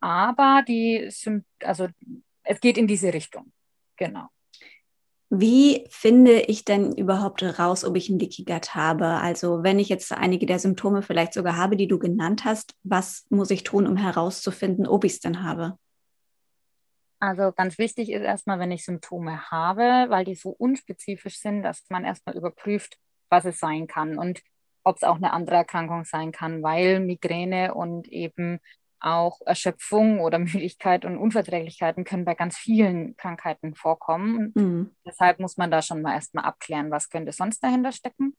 Aber 0.00 0.62
die 0.66 1.06
sind, 1.10 1.44
also 1.62 1.88
es 2.42 2.60
geht 2.60 2.78
in 2.78 2.86
diese 2.86 3.12
Richtung. 3.12 3.52
Genau. 3.96 4.28
Wie 5.32 5.86
finde 5.90 6.40
ich 6.40 6.64
denn 6.64 6.92
überhaupt 6.92 7.42
raus, 7.58 7.84
ob 7.84 7.96
ich 7.96 8.08
ein 8.08 8.18
Leaky 8.18 8.44
Gut 8.44 8.74
habe? 8.74 9.06
Also 9.06 9.62
wenn 9.62 9.78
ich 9.78 9.88
jetzt 9.88 10.10
einige 10.10 10.44
der 10.44 10.58
Symptome 10.58 11.02
vielleicht 11.02 11.34
sogar 11.34 11.56
habe, 11.56 11.76
die 11.76 11.86
du 11.86 12.00
genannt 12.00 12.44
hast, 12.44 12.74
was 12.82 13.26
muss 13.30 13.50
ich 13.50 13.62
tun, 13.62 13.86
um 13.86 13.96
herauszufinden, 13.96 14.88
ob 14.88 15.04
ich 15.04 15.12
es 15.12 15.20
denn 15.20 15.44
habe? 15.44 15.78
Also 17.20 17.52
ganz 17.52 17.78
wichtig 17.78 18.10
ist 18.10 18.22
erstmal, 18.22 18.58
wenn 18.58 18.70
ich 18.70 18.84
Symptome 18.84 19.50
habe, 19.50 20.06
weil 20.08 20.24
die 20.24 20.34
so 20.34 20.50
unspezifisch 20.50 21.38
sind, 21.38 21.62
dass 21.62 21.84
man 21.90 22.04
erstmal 22.04 22.36
überprüft, 22.36 22.96
was 23.28 23.44
es 23.44 23.60
sein 23.60 23.86
kann 23.86 24.18
und 24.18 24.40
ob 24.82 24.96
es 24.96 25.02
auch 25.02 25.16
eine 25.16 25.34
andere 25.34 25.56
Erkrankung 25.56 26.04
sein 26.04 26.32
kann, 26.32 26.62
weil 26.62 27.00
Migräne 27.00 27.74
und 27.74 28.08
eben 28.08 28.58
auch 29.00 29.40
Erschöpfung 29.44 30.20
oder 30.20 30.38
Müdigkeit 30.38 31.04
und 31.04 31.18
Unverträglichkeiten 31.18 32.04
können 32.04 32.24
bei 32.24 32.34
ganz 32.34 32.56
vielen 32.56 33.16
Krankheiten 33.16 33.74
vorkommen. 33.74 34.52
Mhm. 34.54 34.90
Deshalb 35.06 35.40
muss 35.40 35.58
man 35.58 35.70
da 35.70 35.82
schon 35.82 36.00
mal 36.00 36.14
erstmal 36.14 36.44
abklären, 36.44 36.90
was 36.90 37.10
könnte 37.10 37.32
sonst 37.32 37.62
dahinter 37.62 37.92
stecken. 37.92 38.34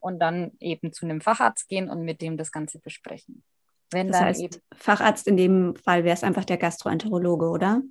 und 0.00 0.18
dann 0.18 0.52
eben 0.58 0.92
zu 0.92 1.06
einem 1.06 1.20
Facharzt 1.20 1.68
gehen 1.68 1.88
und 1.88 2.02
mit 2.02 2.22
dem 2.22 2.36
das 2.36 2.50
Ganze 2.50 2.80
besprechen. 2.80 3.44
Wenn 3.92 4.08
das 4.08 4.20
heißt, 4.20 4.60
Facharzt 4.74 5.28
in 5.28 5.36
dem 5.36 5.76
Fall 5.76 6.02
wäre 6.02 6.14
es 6.14 6.24
einfach 6.24 6.44
der 6.44 6.56
Gastroenterologe, 6.56 7.48
oder? 7.48 7.82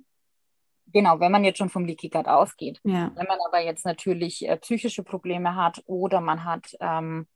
Genau, 0.92 1.20
wenn 1.20 1.32
man 1.32 1.44
jetzt 1.44 1.58
schon 1.58 1.70
vom 1.70 1.84
Leaky 1.84 2.08
Gut 2.08 2.26
ausgeht. 2.26 2.80
Ja. 2.84 3.10
Wenn 3.14 3.26
man 3.26 3.38
aber 3.46 3.60
jetzt 3.60 3.86
natürlich 3.86 4.46
äh, 4.46 4.56
psychische 4.58 5.02
Probleme 5.02 5.56
hat 5.56 5.82
oder 5.86 6.20
man 6.20 6.44
hat 6.44 6.76
ähm, 6.80 7.26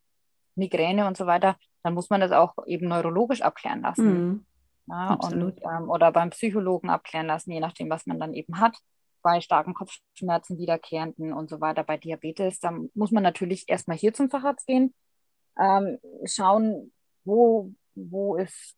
Migräne 0.55 1.07
und 1.07 1.17
so 1.17 1.27
weiter, 1.27 1.57
dann 1.83 1.95
muss 1.95 2.11
man 2.11 2.21
das 2.21 2.33
auch 2.33 2.55
eben 2.67 2.89
neurologisch 2.89 3.43
abklären 3.43 3.83
lassen. 3.83 4.29
Mhm. 4.29 4.47
Ja, 4.89 5.15
und, 5.15 5.61
ähm, 5.63 5.91
oder 5.91 6.13
beim 6.13 6.31
Psychologen 6.31 6.91
abklären 6.91 7.27
lassen, 7.27 7.51
je 7.51 7.61
nachdem, 7.61 7.91
was 7.91 8.07
man 8.07 8.21
dann 8.21 8.35
eben 8.35 8.61
hat. 8.61 8.77
Bei 9.23 9.41
starken 9.41 9.75
Kopfschmerzen, 9.75 10.59
wiederkehrenden 10.59 11.33
und 11.33 11.51
so 11.51 11.61
weiter, 11.61 11.83
bei 11.83 11.97
Diabetes, 11.97 12.61
dann 12.61 12.91
muss 12.95 13.11
man 13.11 13.25
natürlich 13.25 13.69
erstmal 13.69 13.97
hier 13.97 14.15
zum 14.15 14.31
Facharzt 14.31 14.67
gehen, 14.67 14.95
ähm, 15.59 15.99
schauen, 16.25 16.93
wo, 17.25 17.73
wo 17.97 18.37
ist 18.37 18.77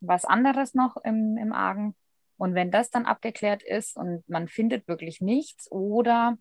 was 0.00 0.24
anderes 0.24 0.74
noch 0.74 0.96
im, 1.04 1.36
im 1.36 1.52
Argen. 1.52 1.94
Und 2.36 2.54
wenn 2.54 2.70
das 2.70 2.90
dann 2.90 3.06
abgeklärt 3.06 3.62
ist 3.62 3.96
und 3.96 4.28
man 4.28 4.48
findet 4.48 4.88
wirklich 4.88 5.20
nichts 5.20 5.70
oder 5.70 6.36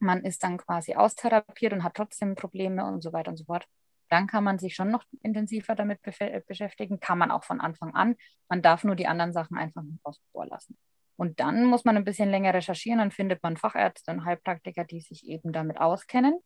man 0.00 0.24
ist 0.24 0.42
dann 0.42 0.58
quasi 0.58 0.94
austherapiert 0.94 1.72
und 1.72 1.82
hat 1.82 1.94
trotzdem 1.94 2.34
Probleme 2.34 2.84
und 2.84 3.02
so 3.02 3.12
weiter 3.12 3.30
und 3.30 3.36
so 3.36 3.44
fort, 3.44 3.66
dann 4.08 4.26
kann 4.26 4.44
man 4.44 4.58
sich 4.58 4.74
schon 4.74 4.90
noch 4.90 5.04
intensiver 5.22 5.74
damit 5.74 6.00
beschäftigen, 6.02 6.98
kann 6.98 7.18
man 7.18 7.30
auch 7.30 7.44
von 7.44 7.60
Anfang 7.60 7.94
an. 7.94 8.16
Man 8.48 8.62
darf 8.62 8.84
nur 8.84 8.96
die 8.96 9.06
anderen 9.06 9.32
Sachen 9.32 9.56
einfach 9.56 9.82
nicht 9.82 10.04
außen 10.04 10.24
vor 10.32 10.46
lassen. 10.46 10.78
Und 11.16 11.40
dann 11.40 11.64
muss 11.64 11.84
man 11.84 11.96
ein 11.96 12.04
bisschen 12.04 12.30
länger 12.30 12.54
recherchieren, 12.54 13.00
dann 13.00 13.10
findet 13.10 13.42
man 13.42 13.56
Fachärzte 13.56 14.12
und 14.12 14.24
Heilpraktiker, 14.24 14.84
die 14.84 15.00
sich 15.00 15.26
eben 15.26 15.52
damit 15.52 15.78
auskennen. 15.80 16.38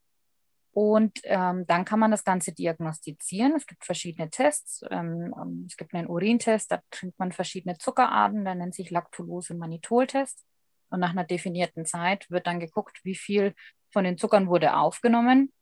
Und 0.75 1.21
ähm, 1.25 1.67
dann 1.67 1.85
kann 1.85 1.99
man 1.99 2.11
das 2.11 2.25
Ganze 2.25 2.53
diagnostizieren. 2.53 3.55
Es 3.55 3.67
gibt 3.67 3.85
verschiedene 3.85 4.31
Tests. 4.31 4.83
Ähm, 4.91 5.35
ähm 5.37 5.67
es 5.69 5.77
gibt 5.77 5.95
einen 5.95 6.09
Urintest, 6.09 6.73
da 6.73 6.81
trinkt 6.91 7.19
man 7.19 7.33
verschiedene 7.33 7.77
Zuckerarten, 7.77 8.45
der 8.45 8.55
nennt 8.55 8.75
sich 8.75 8.91
Lactulose-Manitol-Test. 8.91 10.45
Und 10.89 11.01
nach 11.01 11.11
einer 11.11 11.25
definierten 11.25 11.85
Zeit 11.85 12.31
wird 12.31 12.47
dann 12.47 12.61
geguckt, 12.61 13.01
wie 13.03 13.15
viel 13.15 13.55
von 13.91 14.05
den 14.05 14.17
Zuckern 14.17 14.49
wurde 14.49 14.77
aufgenommen 14.77 15.53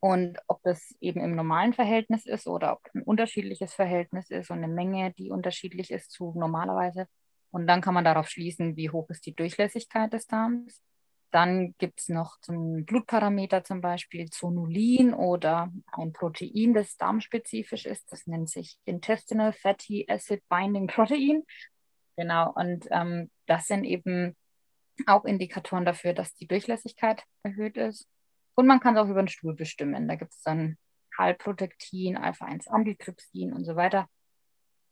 und 0.00 0.38
ob 0.46 0.62
das 0.62 0.94
eben 1.00 1.20
im 1.20 1.34
normalen 1.34 1.72
Verhältnis 1.72 2.26
ist 2.26 2.46
oder 2.46 2.72
ob 2.72 2.80
ein 2.94 3.02
unterschiedliches 3.02 3.74
Verhältnis 3.74 4.30
ist 4.30 4.50
und 4.50 4.58
eine 4.58 4.68
Menge, 4.68 5.12
die 5.12 5.30
unterschiedlich 5.30 5.90
ist 5.90 6.10
zu 6.10 6.32
normalerweise. 6.36 7.06
Und 7.50 7.66
dann 7.66 7.80
kann 7.80 7.94
man 7.94 8.04
darauf 8.04 8.28
schließen, 8.28 8.76
wie 8.76 8.90
hoch 8.90 9.08
ist 9.10 9.24
die 9.26 9.34
Durchlässigkeit 9.34 10.12
des 10.12 10.26
Darms. 10.26 10.82
Dann 11.36 11.74
gibt 11.76 12.00
es 12.00 12.08
noch 12.08 12.40
zum 12.40 12.86
Blutparameter 12.86 13.62
zum 13.62 13.82
Beispiel 13.82 14.30
Zonulin 14.30 15.12
oder 15.12 15.70
ein 15.92 16.14
Protein, 16.14 16.72
das 16.72 16.96
darmspezifisch 16.96 17.84
ist. 17.84 18.10
Das 18.10 18.26
nennt 18.26 18.48
sich 18.48 18.78
Intestinal 18.86 19.52
Fatty 19.52 20.06
Acid 20.08 20.42
Binding 20.48 20.86
Protein. 20.86 21.42
Genau, 22.16 22.54
und 22.54 22.88
ähm, 22.90 23.30
das 23.44 23.66
sind 23.66 23.84
eben 23.84 24.34
auch 25.04 25.26
Indikatoren 25.26 25.84
dafür, 25.84 26.14
dass 26.14 26.34
die 26.34 26.46
Durchlässigkeit 26.46 27.22
erhöht 27.42 27.76
ist. 27.76 28.08
Und 28.54 28.66
man 28.66 28.80
kann 28.80 28.96
es 28.96 29.02
auch 29.02 29.10
über 29.10 29.22
den 29.22 29.28
Stuhl 29.28 29.54
bestimmen. 29.54 30.08
Da 30.08 30.14
gibt 30.14 30.32
es 30.32 30.40
dann 30.40 30.78
Halbprotektin, 31.18 32.16
Alpha-1-Antitrypsin 32.16 33.52
und 33.52 33.66
so 33.66 33.76
weiter. 33.76 34.08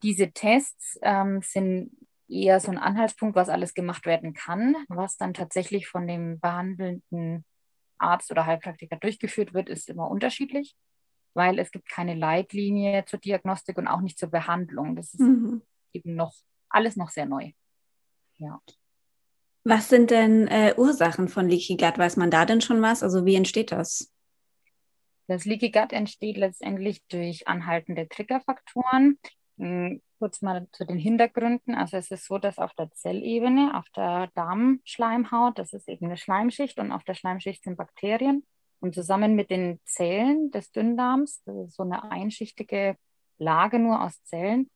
Diese 0.02 0.30
Tests 0.30 0.98
ähm, 1.00 1.40
sind 1.40 1.90
eher 2.34 2.60
so 2.60 2.70
ein 2.70 2.78
Anhaltspunkt, 2.78 3.36
was 3.36 3.48
alles 3.48 3.74
gemacht 3.74 4.06
werden 4.06 4.34
kann. 4.34 4.76
Was 4.88 5.16
dann 5.16 5.34
tatsächlich 5.34 5.86
von 5.86 6.06
dem 6.06 6.40
behandelnden 6.40 7.44
Arzt 7.98 8.30
oder 8.30 8.46
Heilpraktiker 8.46 8.96
durchgeführt 8.96 9.54
wird, 9.54 9.68
ist 9.68 9.88
immer 9.88 10.10
unterschiedlich, 10.10 10.74
weil 11.34 11.58
es 11.58 11.70
gibt 11.70 11.88
keine 11.88 12.14
Leitlinie 12.14 13.04
zur 13.06 13.20
Diagnostik 13.20 13.78
und 13.78 13.86
auch 13.86 14.00
nicht 14.00 14.18
zur 14.18 14.30
Behandlung. 14.30 14.96
Das 14.96 15.14
ist 15.14 15.20
mhm. 15.20 15.62
eben 15.92 16.14
noch 16.14 16.34
alles 16.68 16.96
noch 16.96 17.10
sehr 17.10 17.26
neu. 17.26 17.52
Ja. 18.38 18.60
Was 19.62 19.88
sind 19.88 20.10
denn 20.10 20.46
äh, 20.48 20.74
Ursachen 20.76 21.28
von 21.28 21.48
Leaky 21.48 21.76
Gut? 21.76 21.96
Weiß 21.96 22.16
man 22.16 22.30
da 22.30 22.44
denn 22.44 22.60
schon 22.60 22.82
was? 22.82 23.02
Also 23.02 23.24
wie 23.24 23.36
entsteht 23.36 23.72
das? 23.72 24.12
Das 25.26 25.46
Leaky 25.46 25.70
Gut 25.70 25.92
entsteht 25.92 26.36
letztendlich 26.36 27.02
durch 27.08 27.48
anhaltende 27.48 28.06
Triggerfaktoren. 28.08 29.18
Kurz 30.24 30.40
mal 30.40 30.66
zu 30.72 30.86
den 30.86 30.96
Hintergründen. 30.96 31.74
Also 31.74 31.98
es 31.98 32.10
ist 32.10 32.24
so, 32.24 32.38
dass 32.38 32.58
auf 32.58 32.72
der 32.72 32.90
Zellebene, 32.92 33.76
auf 33.76 33.90
der 33.90 34.30
Darmschleimhaut, 34.34 35.58
das 35.58 35.74
ist 35.74 35.86
eben 35.86 36.06
eine 36.06 36.16
Schleimschicht 36.16 36.78
und 36.78 36.92
auf 36.92 37.04
der 37.04 37.12
Schleimschicht 37.12 37.62
sind 37.62 37.76
Bakterien. 37.76 38.42
Und 38.80 38.94
zusammen 38.94 39.34
mit 39.34 39.50
den 39.50 39.80
Zellen 39.84 40.50
des 40.50 40.72
Dünndarms, 40.72 41.42
das 41.44 41.68
ist 41.68 41.76
so 41.76 41.82
eine 41.82 42.10
einschichtige 42.10 42.96
Lage 43.36 43.78
nur 43.78 44.02
aus 44.02 44.24
Zellen, 44.24 44.70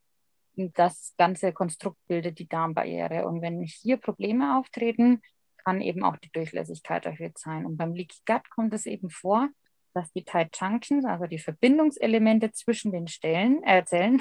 das 0.52 1.14
ganze 1.16 1.54
Konstrukt 1.54 1.96
bildet 2.08 2.38
die 2.38 2.46
Darmbarriere. 2.46 3.26
Und 3.26 3.40
wenn 3.40 3.62
hier 3.62 3.96
Probleme 3.96 4.58
auftreten, 4.58 5.22
kann 5.64 5.80
eben 5.80 6.04
auch 6.04 6.18
die 6.18 6.30
Durchlässigkeit 6.30 7.06
erhöht 7.06 7.38
sein. 7.38 7.64
Und 7.64 7.78
beim 7.78 7.94
Leaky 7.94 8.18
Gut 8.26 8.50
kommt 8.50 8.74
es 8.74 8.84
eben 8.84 9.08
vor, 9.08 9.48
dass 9.94 10.12
die 10.12 10.24
Tight 10.24 10.54
Junctions, 10.60 11.06
also 11.06 11.24
die 11.24 11.38
Verbindungselemente 11.38 12.52
zwischen 12.52 12.92
den 12.92 13.08
Stellen, 13.08 13.62
äh, 13.62 13.82
Zellen, 13.86 14.20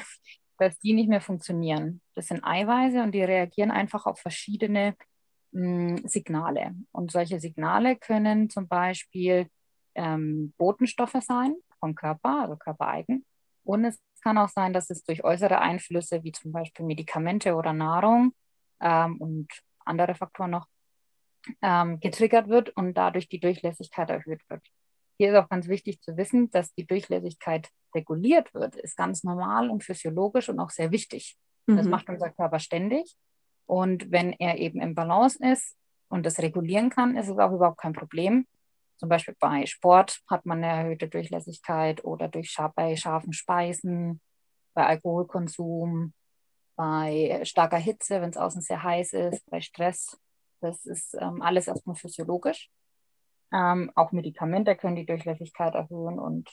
dass 0.57 0.77
die 0.79 0.93
nicht 0.93 1.09
mehr 1.09 1.21
funktionieren. 1.21 2.01
Das 2.15 2.27
sind 2.27 2.43
Eiweiße 2.43 3.01
und 3.01 3.11
die 3.13 3.23
reagieren 3.23 3.71
einfach 3.71 4.05
auf 4.05 4.19
verschiedene 4.19 4.95
mh, 5.51 5.97
hm, 5.97 6.07
Signale. 6.07 6.75
Und 6.91 7.11
solche 7.11 7.39
Signale 7.39 7.95
können 7.95 8.49
zum 8.49 8.67
Beispiel 8.67 9.47
ähm, 9.95 10.53
Botenstoffe 10.57 11.17
sein 11.21 11.55
vom 11.79 11.95
Körper, 11.95 12.41
also 12.41 12.55
körpereigen. 12.55 13.25
Und 13.63 13.85
es 13.85 13.99
kann 14.23 14.37
auch 14.37 14.49
sein, 14.49 14.73
dass 14.73 14.89
es 14.89 15.03
durch 15.03 15.23
äußere 15.23 15.59
Einflüsse 15.59 16.23
wie 16.23 16.31
zum 16.31 16.51
Beispiel 16.51 16.85
Medikamente 16.85 17.55
oder 17.55 17.73
Nahrung 17.73 18.33
ähm, 18.79 19.17
und 19.17 19.47
andere 19.85 20.15
Faktoren 20.15 20.51
noch 20.51 20.67
ähm, 21.61 21.99
getriggert 21.99 22.49
wird 22.49 22.69
und 22.71 22.93
dadurch 22.95 23.29
die 23.29 23.39
Durchlässigkeit 23.39 24.09
erhöht 24.09 24.41
wird. 24.49 24.63
Hier 25.17 25.31
ist 25.31 25.35
auch 25.35 25.49
ganz 25.49 25.67
wichtig 25.67 26.01
zu 26.01 26.15
wissen, 26.17 26.49
dass 26.51 26.73
die 26.73 26.85
Durchlässigkeit 26.85 27.69
reguliert 27.95 28.53
wird, 28.53 28.75
ist 28.75 28.95
ganz 28.95 29.23
normal 29.23 29.69
und 29.69 29.83
physiologisch 29.83 30.49
und 30.49 30.59
auch 30.59 30.69
sehr 30.69 30.91
wichtig. 30.91 31.37
Mhm. 31.65 31.77
Das 31.77 31.87
macht 31.87 32.09
unser 32.09 32.29
Körper 32.29 32.59
ständig. 32.59 33.15
Und 33.65 34.11
wenn 34.11 34.33
er 34.33 34.57
eben 34.57 34.81
im 34.81 34.95
Balance 34.95 35.39
ist 35.43 35.75
und 36.09 36.25
das 36.25 36.39
regulieren 36.39 36.89
kann, 36.89 37.17
ist 37.17 37.27
es 37.27 37.37
auch 37.37 37.51
überhaupt 37.51 37.79
kein 37.79 37.93
Problem. 37.93 38.47
Zum 38.97 39.09
Beispiel 39.09 39.35
bei 39.39 39.65
Sport 39.65 40.21
hat 40.27 40.45
man 40.45 40.63
eine 40.63 40.83
erhöhte 40.83 41.07
Durchlässigkeit 41.07 42.03
oder 42.03 42.27
durch 42.27 42.55
bei 42.75 42.95
scharfen 42.95 43.33
Speisen, 43.33 44.21
bei 44.73 44.85
Alkoholkonsum, 44.85 46.13
bei 46.75 47.41
starker 47.43 47.77
Hitze, 47.77 48.21
wenn 48.21 48.29
es 48.29 48.37
außen 48.37 48.61
sehr 48.61 48.81
heiß 48.81 49.13
ist, 49.13 49.45
bei 49.49 49.61
Stress. 49.61 50.17
Das 50.61 50.85
ist 50.85 51.15
ähm, 51.19 51.41
alles 51.41 51.67
erstmal 51.67 51.95
physiologisch. 51.95 52.69
Ähm, 53.53 53.91
auch 53.95 54.11
Medikamente 54.11 54.75
können 54.75 54.95
die 54.95 55.05
Durchlässigkeit 55.05 55.73
erhöhen 55.73 56.19
und 56.19 56.49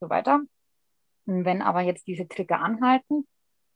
so 0.00 0.08
weiter. 0.08 0.40
Wenn 1.26 1.62
aber 1.62 1.82
jetzt 1.82 2.06
diese 2.06 2.26
Trigger 2.26 2.60
anhalten 2.60 3.26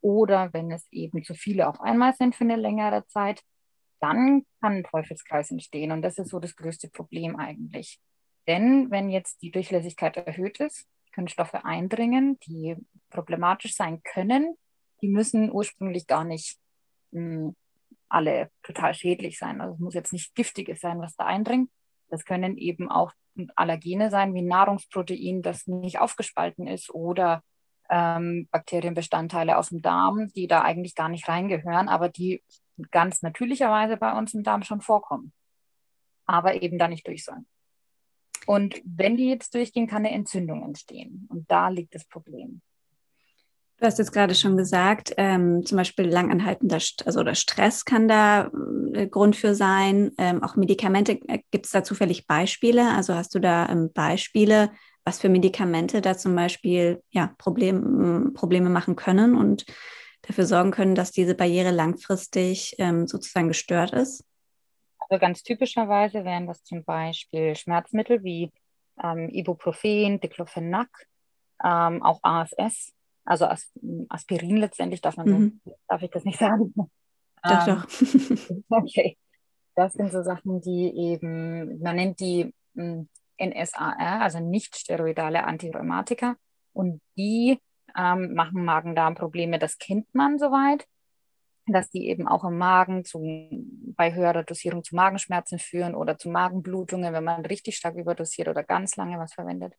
oder 0.00 0.52
wenn 0.52 0.70
es 0.70 0.86
eben 0.90 1.22
zu 1.22 1.34
viele 1.34 1.68
auf 1.68 1.80
einmal 1.80 2.14
sind 2.14 2.34
für 2.34 2.44
eine 2.44 2.56
längere 2.56 3.06
Zeit, 3.06 3.42
dann 4.00 4.44
kann 4.60 4.74
ein 4.74 4.84
Teufelskreis 4.84 5.50
entstehen. 5.50 5.92
Und 5.92 6.02
das 6.02 6.18
ist 6.18 6.30
so 6.30 6.38
das 6.38 6.56
größte 6.56 6.88
Problem 6.90 7.36
eigentlich. 7.36 8.00
Denn 8.46 8.90
wenn 8.90 9.10
jetzt 9.10 9.42
die 9.42 9.50
Durchlässigkeit 9.50 10.16
erhöht 10.16 10.60
ist, 10.60 10.86
können 11.12 11.28
Stoffe 11.28 11.64
eindringen, 11.64 12.38
die 12.40 12.76
problematisch 13.10 13.74
sein 13.74 14.02
können. 14.02 14.56
Die 15.02 15.08
müssen 15.08 15.50
ursprünglich 15.50 16.06
gar 16.06 16.24
nicht 16.24 16.58
mh, 17.12 17.20
hm, 17.20 17.56
alle 18.08 18.50
total 18.62 18.94
schädlich 18.94 19.38
sein. 19.38 19.60
Also 19.60 19.74
es 19.74 19.80
muss 19.80 19.94
jetzt 19.94 20.12
nicht 20.12 20.34
giftiges 20.34 20.80
sein, 20.80 21.00
was 21.00 21.16
da 21.16 21.24
eindringt. 21.24 21.70
Das 22.08 22.24
können 22.24 22.56
eben 22.56 22.90
auch 22.90 23.12
Allergene 23.54 24.10
sein, 24.10 24.34
wie 24.34 24.42
Nahrungsprotein, 24.42 25.42
das 25.42 25.66
nicht 25.66 25.98
aufgespalten 25.98 26.66
ist 26.66 26.90
oder 26.90 27.42
ähm, 27.90 28.48
Bakterienbestandteile 28.50 29.58
aus 29.58 29.68
dem 29.68 29.82
Darm, 29.82 30.28
die 30.32 30.46
da 30.46 30.62
eigentlich 30.62 30.94
gar 30.94 31.08
nicht 31.08 31.28
reingehören, 31.28 31.88
aber 31.88 32.08
die 32.08 32.42
ganz 32.90 33.22
natürlicherweise 33.22 33.96
bei 33.96 34.16
uns 34.16 34.34
im 34.34 34.42
Darm 34.42 34.62
schon 34.62 34.80
vorkommen, 34.80 35.32
aber 36.26 36.62
eben 36.62 36.78
da 36.78 36.88
nicht 36.88 37.06
durch 37.06 37.24
sollen. 37.24 37.46
Und 38.46 38.80
wenn 38.84 39.16
die 39.16 39.28
jetzt 39.28 39.54
durchgehen, 39.54 39.86
kann 39.86 40.06
eine 40.06 40.14
Entzündung 40.14 40.62
entstehen. 40.62 41.26
Und 41.30 41.50
da 41.50 41.68
liegt 41.68 41.94
das 41.94 42.04
Problem. 42.04 42.62
Du 43.78 43.84
hast 43.84 43.98
jetzt 43.98 44.12
gerade 44.12 44.34
schon 44.34 44.56
gesagt, 44.56 45.12
ähm, 45.18 45.64
zum 45.66 45.76
Beispiel 45.76 46.06
langanhaltender 46.06 46.80
St 46.80 47.06
also 47.06 47.20
oder 47.20 47.34
Stress 47.34 47.84
kann 47.84 48.08
da 48.08 48.50
äh, 48.94 49.06
Grund 49.06 49.36
für 49.36 49.54
sein. 49.54 50.12
Ähm, 50.16 50.42
auch 50.42 50.56
Medikamente, 50.56 51.20
äh, 51.28 51.40
gibt 51.50 51.66
es 51.66 51.72
da 51.72 51.84
zufällig 51.84 52.26
Beispiele? 52.26 52.94
Also 52.94 53.14
hast 53.14 53.34
du 53.34 53.38
da 53.38 53.68
ähm, 53.68 53.92
Beispiele, 53.92 54.70
was 55.04 55.20
für 55.20 55.28
Medikamente 55.28 56.00
da 56.00 56.16
zum 56.16 56.34
Beispiel 56.34 57.02
ja, 57.10 57.34
Problem, 57.36 58.32
Probleme 58.32 58.70
machen 58.70 58.96
können 58.96 59.36
und 59.36 59.66
dafür 60.22 60.46
sorgen 60.46 60.70
können, 60.70 60.94
dass 60.94 61.12
diese 61.12 61.34
Barriere 61.34 61.70
langfristig 61.70 62.76
ähm, 62.78 63.06
sozusagen 63.06 63.48
gestört 63.48 63.92
ist? 63.92 64.24
Also 64.98 65.20
ganz 65.20 65.42
typischerweise 65.42 66.24
wären 66.24 66.46
das 66.46 66.64
zum 66.64 66.82
Beispiel 66.82 67.54
Schmerzmittel 67.54 68.24
wie 68.24 68.50
ähm, 69.04 69.28
Ibuprofen, 69.28 70.18
Diclofenac, 70.18 70.88
ähm, 71.62 72.02
auch 72.02 72.20
ASS, 72.22 72.95
also 73.26 73.46
As 73.46 73.70
Aspirin 74.08 74.56
letztendlich 74.56 75.00
darf 75.00 75.16
man 75.16 75.28
mhm. 75.28 75.60
so, 75.64 75.76
darf 75.88 76.02
ich 76.02 76.10
das 76.10 76.24
nicht 76.24 76.38
sagen. 76.38 76.72
Doch, 77.42 77.68
ähm, 77.68 77.76
doch. 77.76 78.56
okay. 78.82 79.16
Das 79.76 79.92
sind 79.92 80.10
so 80.10 80.22
Sachen, 80.22 80.60
die 80.62 80.90
eben, 80.96 81.80
man 81.80 81.94
nennt 81.94 82.18
die 82.18 82.52
hm, 82.74 83.08
NSAR, 83.38 84.22
also 84.22 84.40
nicht 84.40 84.74
steroidale 84.74 85.44
Antirheumatika. 85.44 86.36
Und 86.72 87.00
die 87.16 87.60
ähm, 87.96 88.34
machen 88.34 88.64
Magen-Darm-Probleme. 88.64 89.58
Das 89.58 89.78
kennt 89.78 90.12
man 90.14 90.38
soweit, 90.38 90.86
dass 91.66 91.90
die 91.90 92.08
eben 92.08 92.26
auch 92.26 92.44
im 92.44 92.58
Magen 92.58 93.04
zu, 93.04 93.20
bei 93.96 94.14
höherer 94.14 94.44
Dosierung 94.44 94.84
zu 94.84 94.94
Magenschmerzen 94.94 95.58
führen 95.58 95.94
oder 95.94 96.18
zu 96.18 96.30
Magenblutungen, 96.30 97.12
wenn 97.12 97.24
man 97.24 97.44
richtig 97.44 97.76
stark 97.76 97.96
überdosiert 97.96 98.48
oder 98.48 98.62
ganz 98.62 98.96
lange 98.96 99.18
was 99.18 99.34
verwendet. 99.34 99.74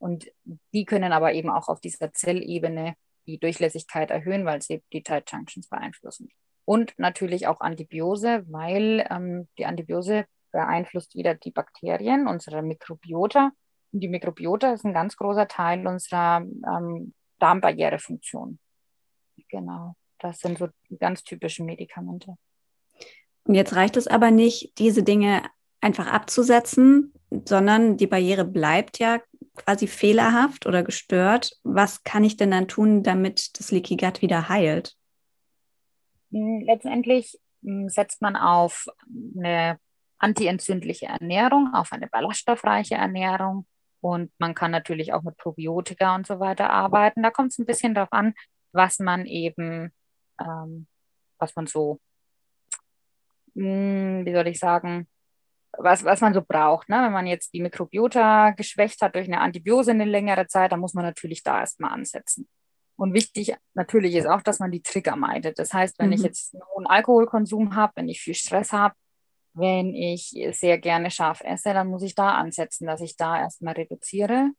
Und 0.00 0.32
die 0.72 0.86
können 0.86 1.12
aber 1.12 1.34
eben 1.34 1.50
auch 1.50 1.68
auf 1.68 1.80
dieser 1.80 2.12
Zellebene 2.12 2.94
die 3.26 3.38
Durchlässigkeit 3.38 4.10
erhöhen, 4.10 4.44
weil 4.44 4.62
sie 4.62 4.82
die 4.92 5.02
Tight 5.02 5.30
Junctions 5.30 5.68
beeinflussen. 5.68 6.30
Und 6.64 6.98
natürlich 6.98 7.46
auch 7.46 7.60
Antibiose, 7.60 8.44
weil 8.48 9.06
ähm, 9.10 9.48
die 9.58 9.66
Antibiose 9.66 10.24
beeinflusst 10.52 11.14
wieder 11.14 11.34
die 11.34 11.50
Bakterien, 11.50 12.26
unsere 12.26 12.62
Mikrobiota. 12.62 13.52
Und 13.92 14.00
die 14.00 14.08
Mikrobiota 14.08 14.72
ist 14.72 14.84
ein 14.84 14.94
ganz 14.94 15.16
großer 15.16 15.48
Teil 15.48 15.86
unserer 15.86 16.38
ähm, 16.38 17.14
Darmbarrierefunktion. 17.38 18.58
Genau, 19.48 19.94
das 20.18 20.38
sind 20.40 20.58
so 20.58 20.68
die 20.88 20.98
ganz 20.98 21.24
typischen 21.24 21.66
Medikamente. 21.66 22.36
Und 23.44 23.54
jetzt 23.54 23.74
reicht 23.74 23.96
es 23.96 24.06
aber 24.06 24.30
nicht, 24.30 24.78
diese 24.78 25.02
Dinge 25.02 25.42
einfach 25.80 26.06
abzusetzen, 26.06 27.12
sondern 27.46 27.96
die 27.96 28.06
Barriere 28.06 28.44
bleibt 28.44 28.98
ja 28.98 29.20
quasi 29.56 29.86
fehlerhaft 29.86 30.66
oder 30.66 30.82
gestört. 30.82 31.52
Was 31.62 32.02
kann 32.04 32.24
ich 32.24 32.36
denn 32.36 32.50
dann 32.50 32.68
tun, 32.68 33.02
damit 33.02 33.58
das 33.58 33.70
Leaky 33.70 33.96
Gut 33.96 34.22
wieder 34.22 34.48
heilt? 34.48 34.96
Hm, 36.32 36.62
letztendlich 36.64 37.38
hm, 37.62 37.88
setzt 37.88 38.22
man 38.22 38.36
auf 38.36 38.86
eine 39.36 39.78
antientzündliche 40.18 41.06
Ernährung, 41.06 41.72
auf 41.74 41.92
eine 41.92 42.08
ballaststoffreiche 42.08 42.94
Ernährung 42.94 43.66
und 44.00 44.32
man 44.38 44.54
kann 44.54 44.70
natürlich 44.70 45.12
auch 45.12 45.22
mit 45.22 45.36
Probiotika 45.36 46.14
und 46.14 46.26
so 46.26 46.40
weiter 46.40 46.70
arbeiten. 46.70 47.22
Da 47.22 47.30
kommt 47.30 47.52
es 47.52 47.58
ein 47.58 47.66
bisschen 47.66 47.94
darauf 47.94 48.12
an, 48.12 48.34
was 48.72 48.98
man 48.98 49.26
eben, 49.26 49.92
ähm, 50.40 50.86
was 51.38 51.54
man 51.56 51.66
so, 51.66 52.00
mh, 53.54 53.64
hm, 53.64 54.26
wie 54.26 54.32
soll 54.32 54.46
ich 54.46 54.58
sagen, 54.58 55.08
was, 55.78 56.04
was 56.04 56.20
man 56.20 56.34
so 56.34 56.42
braucht. 56.42 56.88
Ne? 56.88 56.96
Wenn 56.96 57.12
man 57.12 57.26
jetzt 57.26 57.52
die 57.54 57.62
Mikrobiota 57.62 58.50
geschwächt 58.50 59.02
hat 59.02 59.14
durch 59.14 59.26
eine 59.26 59.40
Antibiose 59.40 59.92
eine 59.92 60.04
längere 60.04 60.46
Zeit, 60.46 60.72
dann 60.72 60.80
muss 60.80 60.94
man 60.94 61.04
natürlich 61.04 61.42
da 61.42 61.60
erstmal 61.60 61.92
ansetzen. 61.92 62.48
Und 62.96 63.14
wichtig 63.14 63.54
natürlich 63.74 64.14
ist 64.14 64.26
auch, 64.26 64.42
dass 64.42 64.58
man 64.58 64.70
die 64.70 64.82
Trigger 64.82 65.16
meidet. 65.16 65.58
Das 65.58 65.72
heißt, 65.72 65.98
wenn 65.98 66.08
mhm. 66.08 66.12
ich 66.14 66.22
jetzt 66.22 66.54
einen 66.54 66.62
hohen 66.74 66.86
Alkoholkonsum 66.86 67.74
habe, 67.74 67.92
wenn 67.96 68.08
ich 68.08 68.20
viel 68.20 68.34
Stress 68.34 68.72
habe, 68.72 68.94
wenn 69.54 69.94
ich 69.94 70.32
sehr 70.52 70.78
gerne 70.78 71.10
scharf 71.10 71.40
esse, 71.40 71.72
dann 71.72 71.88
muss 71.88 72.02
ich 72.02 72.14
da 72.14 72.32
ansetzen, 72.32 72.86
dass 72.86 73.00
ich 73.00 73.16
da 73.16 73.38
erstmal 73.38 73.74
reduziere. 73.74 74.50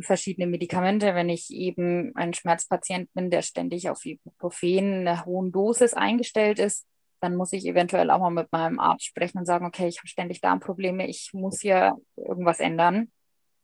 Verschiedene 0.00 0.48
Medikamente, 0.48 1.14
wenn 1.14 1.28
ich 1.28 1.50
eben 1.50 2.12
ein 2.16 2.32
Schmerzpatient 2.32 3.12
bin, 3.14 3.30
der 3.30 3.42
ständig 3.42 3.88
auf 3.90 4.04
Ibuprofen 4.04 5.06
einer 5.06 5.24
hohen 5.24 5.52
Dosis 5.52 5.94
eingestellt 5.94 6.58
ist, 6.58 6.84
dann 7.24 7.36
muss 7.36 7.52
ich 7.52 7.66
eventuell 7.66 8.10
auch 8.10 8.20
mal 8.20 8.30
mit 8.30 8.52
meinem 8.52 8.78
Arzt 8.78 9.06
sprechen 9.06 9.38
und 9.38 9.46
sagen, 9.46 9.66
okay, 9.66 9.88
ich 9.88 9.98
habe 9.98 10.08
ständig 10.08 10.40
Darmprobleme, 10.40 11.08
ich 11.08 11.30
muss 11.32 11.60
hier 11.60 11.96
irgendwas 12.16 12.60
ändern 12.60 13.10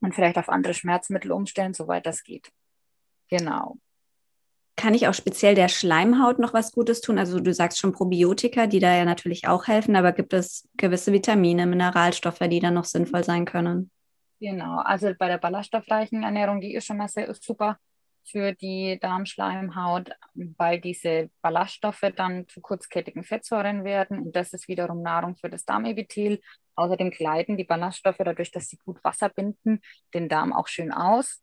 und 0.01 0.15
vielleicht 0.15 0.39
auf 0.39 0.49
andere 0.49 0.75
Schmerzmittel 0.75 1.31
umstellen, 1.31 1.75
soweit 1.75 2.07
das 2.07 2.25
geht. 2.25 2.51
Genau. 3.29 3.77
Kann 4.77 4.95
ich 4.95 5.07
auch 5.07 5.15
speziell 5.15 5.55
der 5.55 5.69
Schleimhaut 5.69 6.39
noch 6.39 6.55
was 6.55 6.73
Gutes 6.73 7.03
tun? 7.03 7.19
Also 7.19 7.39
du 7.39 7.53
sagst 7.53 7.79
schon 7.79 7.93
Probiotika, 7.93 8.67
die 8.67 8.79
da 8.79 8.97
ja 8.97 9.05
natürlich 9.05 9.47
auch 9.47 9.69
helfen, 9.69 9.95
aber 9.95 10.13
gibt 10.13 10.33
es 10.33 10.69
gewisse 10.79 11.13
Vitamine, 11.13 11.67
Mineralstoffe, 11.67 12.39
die 12.39 12.61
da 12.61 12.71
noch 12.71 12.87
sinnvoll 12.87 13.23
sein 13.23 13.45
können? 13.45 13.91
Genau, 14.41 14.79
also 14.79 15.13
bei 15.19 15.29
der 15.29 15.37
ballaststoffreichen 15.37 16.23
Ernährung, 16.23 16.63
die 16.63 16.75
ist 16.75 16.87
schon 16.87 16.97
mal 16.97 17.09
sehr 17.09 17.33
super 17.35 17.77
für 18.25 18.53
die 18.53 18.99
Darmschleimhaut, 19.01 20.11
weil 20.35 20.81
diese 20.81 21.31
Ballaststoffe 21.43 22.13
dann 22.17 22.49
zu 22.49 22.61
kurzkettigen 22.61 23.25
Fettsäuren 23.25 23.85
werden 23.85 24.19
und 24.19 24.37
das 24.37 24.53
ist 24.53 24.69
wiederum 24.69 25.03
Nahrung 25.03 25.37
für 25.37 25.51
das 25.51 25.65
Darmepithel. 25.65 26.41
Außerdem 26.77 27.11
gleiten 27.11 27.57
die 27.57 27.65
Ballaststoffe 27.65 28.19
dadurch, 28.19 28.51
dass 28.53 28.69
sie 28.69 28.79
gut 28.79 29.03
Wasser 29.05 29.29
binden, 29.29 29.81
den 30.15 30.29
Darm 30.29 30.53
auch 30.53 30.69
schön 30.69 30.93
aus 30.93 31.43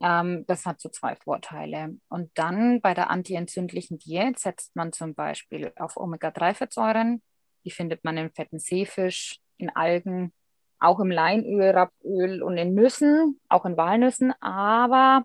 ähm, 0.00 0.44
das 0.46 0.66
hat 0.66 0.80
so 0.80 0.88
zwei 0.88 1.16
Vorteile. 1.16 1.96
Und 2.08 2.30
dann 2.34 2.80
bei 2.80 2.94
der 2.94 3.10
antientzündlichen 3.10 3.98
Diät 3.98 4.38
setzt 4.38 4.76
man 4.76 4.92
zum 4.92 5.14
Beispiel 5.14 5.72
auf 5.76 5.96
Omega-3-Fettsäuren. 5.96 7.22
Die 7.64 7.70
findet 7.70 8.04
man 8.04 8.16
im 8.16 8.30
fetten 8.30 8.58
Seefisch, 8.58 9.40
in 9.56 9.70
Algen, 9.70 10.32
auch 10.78 11.00
im 11.00 11.10
Leinöl, 11.10 11.70
Rapöl 11.70 12.42
und 12.42 12.56
in 12.56 12.74
Nüssen, 12.74 13.40
auch 13.48 13.64
in 13.64 13.76
Walnüssen, 13.76 14.32
aber 14.40 15.24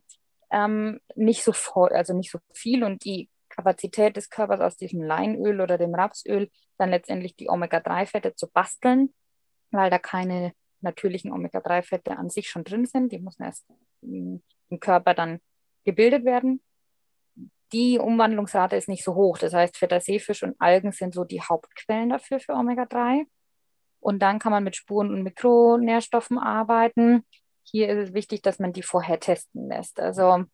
ähm, 0.54 1.00
nicht 1.16 1.44
so 1.44 1.52
voll, 1.52 1.90
also 1.90 2.14
nicht 2.14 2.32
so 2.32 2.40
viel. 2.54 2.84
Und 2.84 3.04
die 3.04 3.30
Kapazität 3.50 4.16
des 4.16 4.30
Körpers 4.30 4.62
aus 4.62 4.78
diesem 4.78 5.02
Leinöl 5.02 5.60
oder 5.60 5.78
dem 5.78 5.94
Rapsöl 5.94 6.50
dann 6.78 6.92
letztendlich 6.92 7.36
die 7.36 7.50
Omega-3-Fette 7.50 8.36
zu 8.36 8.50
basteln, 8.50 9.14
weil 9.72 9.90
da 9.90 10.00
keine 10.00 10.54
natürlichen 10.82 11.32
Omega-3-Fette 11.32 12.18
an 12.18 12.30
sich 12.30 12.50
schon 12.50 12.64
drin 12.64 12.86
sind. 12.86 13.12
Die 13.12 13.20
müssen 13.20 13.44
erst 13.44 13.66
im 14.02 14.42
Körper 14.80 15.14
dann 15.14 15.40
gebildet 15.84 16.24
werden. 16.24 16.62
Die 17.72 17.98
Umwandlungsrate 17.98 18.76
ist 18.76 18.88
nicht 18.88 19.04
so 19.04 19.16
hoch. 19.16 19.40
Das 19.40 19.54
heißt, 19.54 19.78
fetter 19.78 20.00
Seefisch 20.00 20.44
und 20.44 20.56
Algen 20.60 20.92
sind 20.92 21.14
so 21.14 21.24
die 21.24 21.42
Hauptquellen 21.42 22.10
dafür 22.10 22.40
für 22.40 22.54
Omega-3. 22.54 23.26
Und 24.00 24.20
dann 24.20 24.38
kann 24.38 24.52
man 24.52 24.64
mit 24.64 24.76
Spuren- 24.76 25.12
und 25.12 25.24
Mikronährstoffen 25.24 26.38
arbeiten. 26.38 27.26
Hier 27.64 27.90
ist 27.90 28.10
es 28.10 28.14
wichtig, 28.14 28.42
dass 28.42 28.60
man 28.60 28.74
die 28.74 28.84
vorher 28.84 29.20
testen 29.20 29.70
lässt. 29.70 30.00
Also 30.00 30.46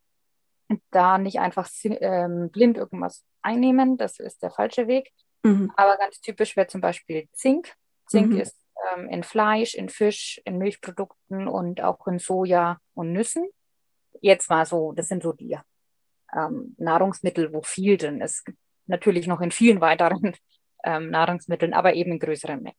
da 0.91 1.17
nicht 1.17 1.39
einfach 1.39 1.67
ähm, 1.83 2.49
blind 2.51 2.77
irgendwas 2.77 3.25
einnehmen, 3.41 3.97
das 3.97 4.19
ist 4.19 4.43
der 4.43 4.51
falsche 4.51 4.87
Weg. 4.87 5.11
Mhm. 5.43 5.71
Aber 5.75 5.97
ganz 5.97 6.21
typisch 6.21 6.55
wäre 6.55 6.67
zum 6.67 6.81
Beispiel 6.81 7.27
Zink. 7.33 7.73
Zink 8.07 8.33
mhm. 8.33 8.39
ist 8.39 8.57
ähm, 8.93 9.09
in 9.09 9.23
Fleisch, 9.23 9.75
in 9.75 9.89
Fisch, 9.89 10.41
in 10.45 10.57
Milchprodukten 10.57 11.47
und 11.47 11.81
auch 11.81 12.07
in 12.07 12.19
Soja 12.19 12.79
und 12.93 13.11
Nüssen. 13.11 13.47
Jetzt 14.21 14.49
mal 14.49 14.65
so, 14.65 14.91
das 14.91 15.07
sind 15.07 15.23
so 15.23 15.33
die 15.33 15.57
ähm, 16.35 16.75
Nahrungsmittel, 16.77 17.53
wo 17.53 17.61
viel 17.61 17.97
drin 17.97 18.21
ist. 18.21 18.45
Natürlich 18.85 19.27
noch 19.27 19.41
in 19.41 19.51
vielen 19.51 19.81
weiteren 19.81 20.35
ähm, 20.83 21.09
Nahrungsmitteln, 21.09 21.73
aber 21.73 21.93
eben 21.93 22.13
in 22.13 22.19
größeren 22.19 22.61
Mengen. 22.61 22.77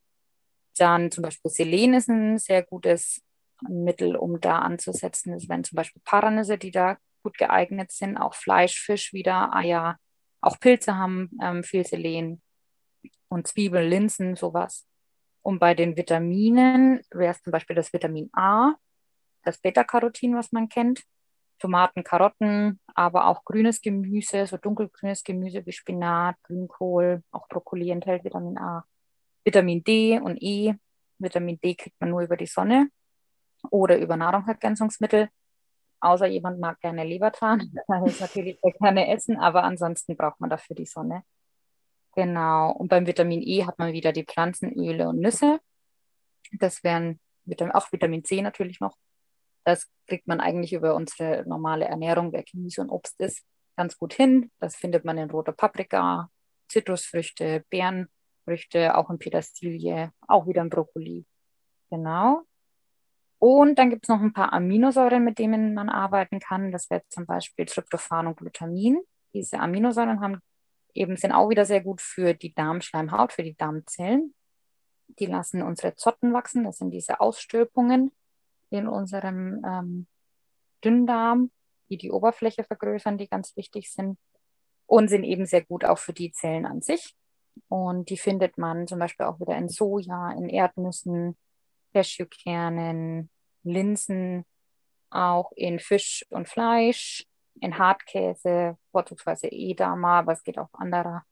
Dann 0.77 1.11
zum 1.11 1.23
Beispiel 1.23 1.51
Selen 1.51 1.93
ist 1.93 2.09
ein 2.09 2.37
sehr 2.37 2.63
gutes 2.63 3.21
Mittel, 3.69 4.15
um 4.15 4.39
da 4.39 4.59
anzusetzen. 4.59 5.33
Es 5.33 5.49
wären 5.49 5.63
zum 5.63 5.75
Beispiel 5.75 6.01
Paranüsse, 6.05 6.57
die 6.57 6.71
da 6.71 6.97
gut 7.23 7.37
geeignet 7.37 7.91
sind, 7.91 8.17
auch 8.17 8.33
Fleisch, 8.33 8.79
Fisch 8.79 9.13
wieder, 9.13 9.55
Eier, 9.55 9.97
auch 10.41 10.59
Pilze 10.59 10.97
haben 10.97 11.29
ähm, 11.41 11.63
viel 11.63 11.85
Selen 11.85 12.41
und 13.29 13.47
Zwiebeln, 13.47 13.89
Linsen, 13.89 14.35
sowas. 14.35 14.87
Und 15.43 15.59
bei 15.59 15.73
den 15.73 15.95
Vitaminen 15.95 17.01
wäre 17.11 17.31
es 17.33 17.41
zum 17.41 17.51
Beispiel 17.51 17.75
das 17.75 17.93
Vitamin 17.93 18.29
A, 18.33 18.73
das 19.43 19.59
Beta-Carotin, 19.59 20.35
was 20.35 20.51
man 20.51 20.69
kennt, 20.69 21.03
Tomaten, 21.59 22.03
Karotten, 22.03 22.79
aber 22.95 23.27
auch 23.27 23.43
grünes 23.45 23.81
Gemüse, 23.81 24.47
so 24.47 24.57
dunkelgrünes 24.57 25.23
Gemüse 25.23 25.63
wie 25.65 25.71
Spinat, 25.71 26.35
Grünkohl, 26.43 27.23
auch 27.31 27.47
Brokkoli 27.47 27.91
enthält 27.91 28.23
Vitamin 28.23 28.57
A. 28.57 28.83
Vitamin 29.43 29.83
D 29.83 30.19
und 30.19 30.41
E. 30.41 30.73
Vitamin 31.19 31.59
D 31.59 31.75
kriegt 31.75 31.99
man 31.99 32.09
nur 32.09 32.21
über 32.21 32.35
die 32.35 32.47
Sonne 32.47 32.89
oder 33.69 33.97
über 33.97 34.17
Nahrungsergänzungsmittel. 34.17 35.29
Außer 35.99 36.25
jemand 36.25 36.59
mag 36.59 36.79
gerne 36.79 37.03
Lebertran, 37.03 37.71
dann 37.87 38.05
ist 38.05 38.21
natürlich 38.21 38.59
gerne 38.79 39.13
essen, 39.13 39.37
aber 39.37 39.63
ansonsten 39.63 40.17
braucht 40.17 40.39
man 40.39 40.49
dafür 40.49 40.75
die 40.75 40.85
Sonne. 40.85 41.23
Genau. 42.15 42.71
Und 42.71 42.89
beim 42.89 43.07
Vitamin 43.07 43.41
E 43.41 43.65
hat 43.65 43.79
man 43.79 43.93
wieder 43.93 44.11
die 44.11 44.25
Pflanzenöle 44.25 45.07
und 45.07 45.19
Nüsse. 45.19 45.59
Das 46.51 46.83
wären 46.83 47.19
auch 47.71 47.91
Vitamin 47.91 48.23
C 48.23 48.41
natürlich 48.41 48.79
noch. 48.79 48.97
Das 49.63 49.89
kriegt 50.07 50.27
man 50.27 50.41
eigentlich 50.41 50.73
über 50.73 50.95
unsere 50.95 51.47
normale 51.47 51.85
Ernährung, 51.85 52.33
wer 52.33 52.43
Gemüse 52.43 52.81
und 52.81 52.89
Obst 52.89 53.19
ist, 53.21 53.45
ganz 53.77 53.97
gut 53.97 54.13
hin. 54.13 54.51
Das 54.59 54.75
findet 54.75 55.05
man 55.05 55.17
in 55.17 55.29
roter 55.29 55.51
Paprika, 55.51 56.29
Zitrusfrüchte, 56.67 57.63
Beerenfrüchte, 57.69 58.97
auch 58.97 59.09
in 59.09 59.19
Petersilie, 59.19 60.11
auch 60.27 60.47
wieder 60.47 60.63
in 60.63 60.69
Brokkoli. 60.69 61.25
Genau. 61.89 62.41
Und 63.43 63.79
dann 63.79 63.89
gibt 63.89 64.05
es 64.05 64.09
noch 64.09 64.21
ein 64.21 64.33
paar 64.33 64.53
Aminosäuren, 64.53 65.23
mit 65.23 65.39
denen 65.39 65.73
man 65.73 65.89
arbeiten 65.89 66.39
kann. 66.39 66.71
Das 66.71 66.91
wäre 66.91 67.01
zum 67.09 67.25
Beispiel 67.25 67.65
Tryptophan 67.65 68.27
und 68.27 68.37
Glutamin. 68.37 69.01
Diese 69.33 69.59
Aminosäuren 69.59 70.21
haben 70.21 70.41
eben 70.93 71.17
sind 71.17 71.31
auch 71.31 71.49
wieder 71.49 71.65
sehr 71.65 71.81
gut 71.81 72.01
für 72.01 72.35
die 72.35 72.53
Darmschleimhaut, 72.53 73.33
für 73.33 73.41
die 73.41 73.55
Darmzellen. 73.55 74.35
Die 75.07 75.25
lassen 75.25 75.63
unsere 75.63 75.95
Zotten 75.95 76.33
wachsen, 76.33 76.65
das 76.65 76.77
sind 76.77 76.91
diese 76.91 77.19
Ausstülpungen. 77.19 78.11
in 78.69 78.87
unserem 78.87 79.63
ähm, 79.65 80.07
Dünndarm, 80.85 81.49
die 81.89 81.97
die 81.97 82.11
Oberfläche 82.11 82.63
vergrößern, 82.63 83.17
die 83.17 83.27
ganz 83.27 83.55
wichtig 83.57 83.91
sind 83.91 84.19
und 84.85 85.09
sind 85.09 85.23
eben 85.23 85.47
sehr 85.47 85.65
gut 85.65 85.83
auch 85.83 85.97
für 85.97 86.13
die 86.13 86.31
Zellen 86.31 86.67
an 86.67 86.81
sich. 86.81 87.15
Und 87.69 88.11
die 88.11 88.17
findet 88.17 88.59
man 88.59 88.87
zum 88.87 88.99
Beispiel 88.99 89.25
auch 89.25 89.39
wieder 89.39 89.57
in 89.57 89.67
Soja, 89.67 90.31
in 90.31 90.47
Erdnüssen, 90.47 91.35
Cashewkernen, 91.93 93.29
Linsen, 93.63 94.45
auch 95.09 95.51
in 95.55 95.79
Fisch 95.79 96.25
und 96.29 96.47
Fleisch, 96.47 97.25
in 97.59 97.77
Hartkäse, 97.77 98.77
vorzugsweise 98.91 99.47
Edama, 99.51 100.19
aber 100.19 100.33
es 100.33 100.43
geht 100.43 100.57
auch 100.57 100.69
anderer. 100.73 101.23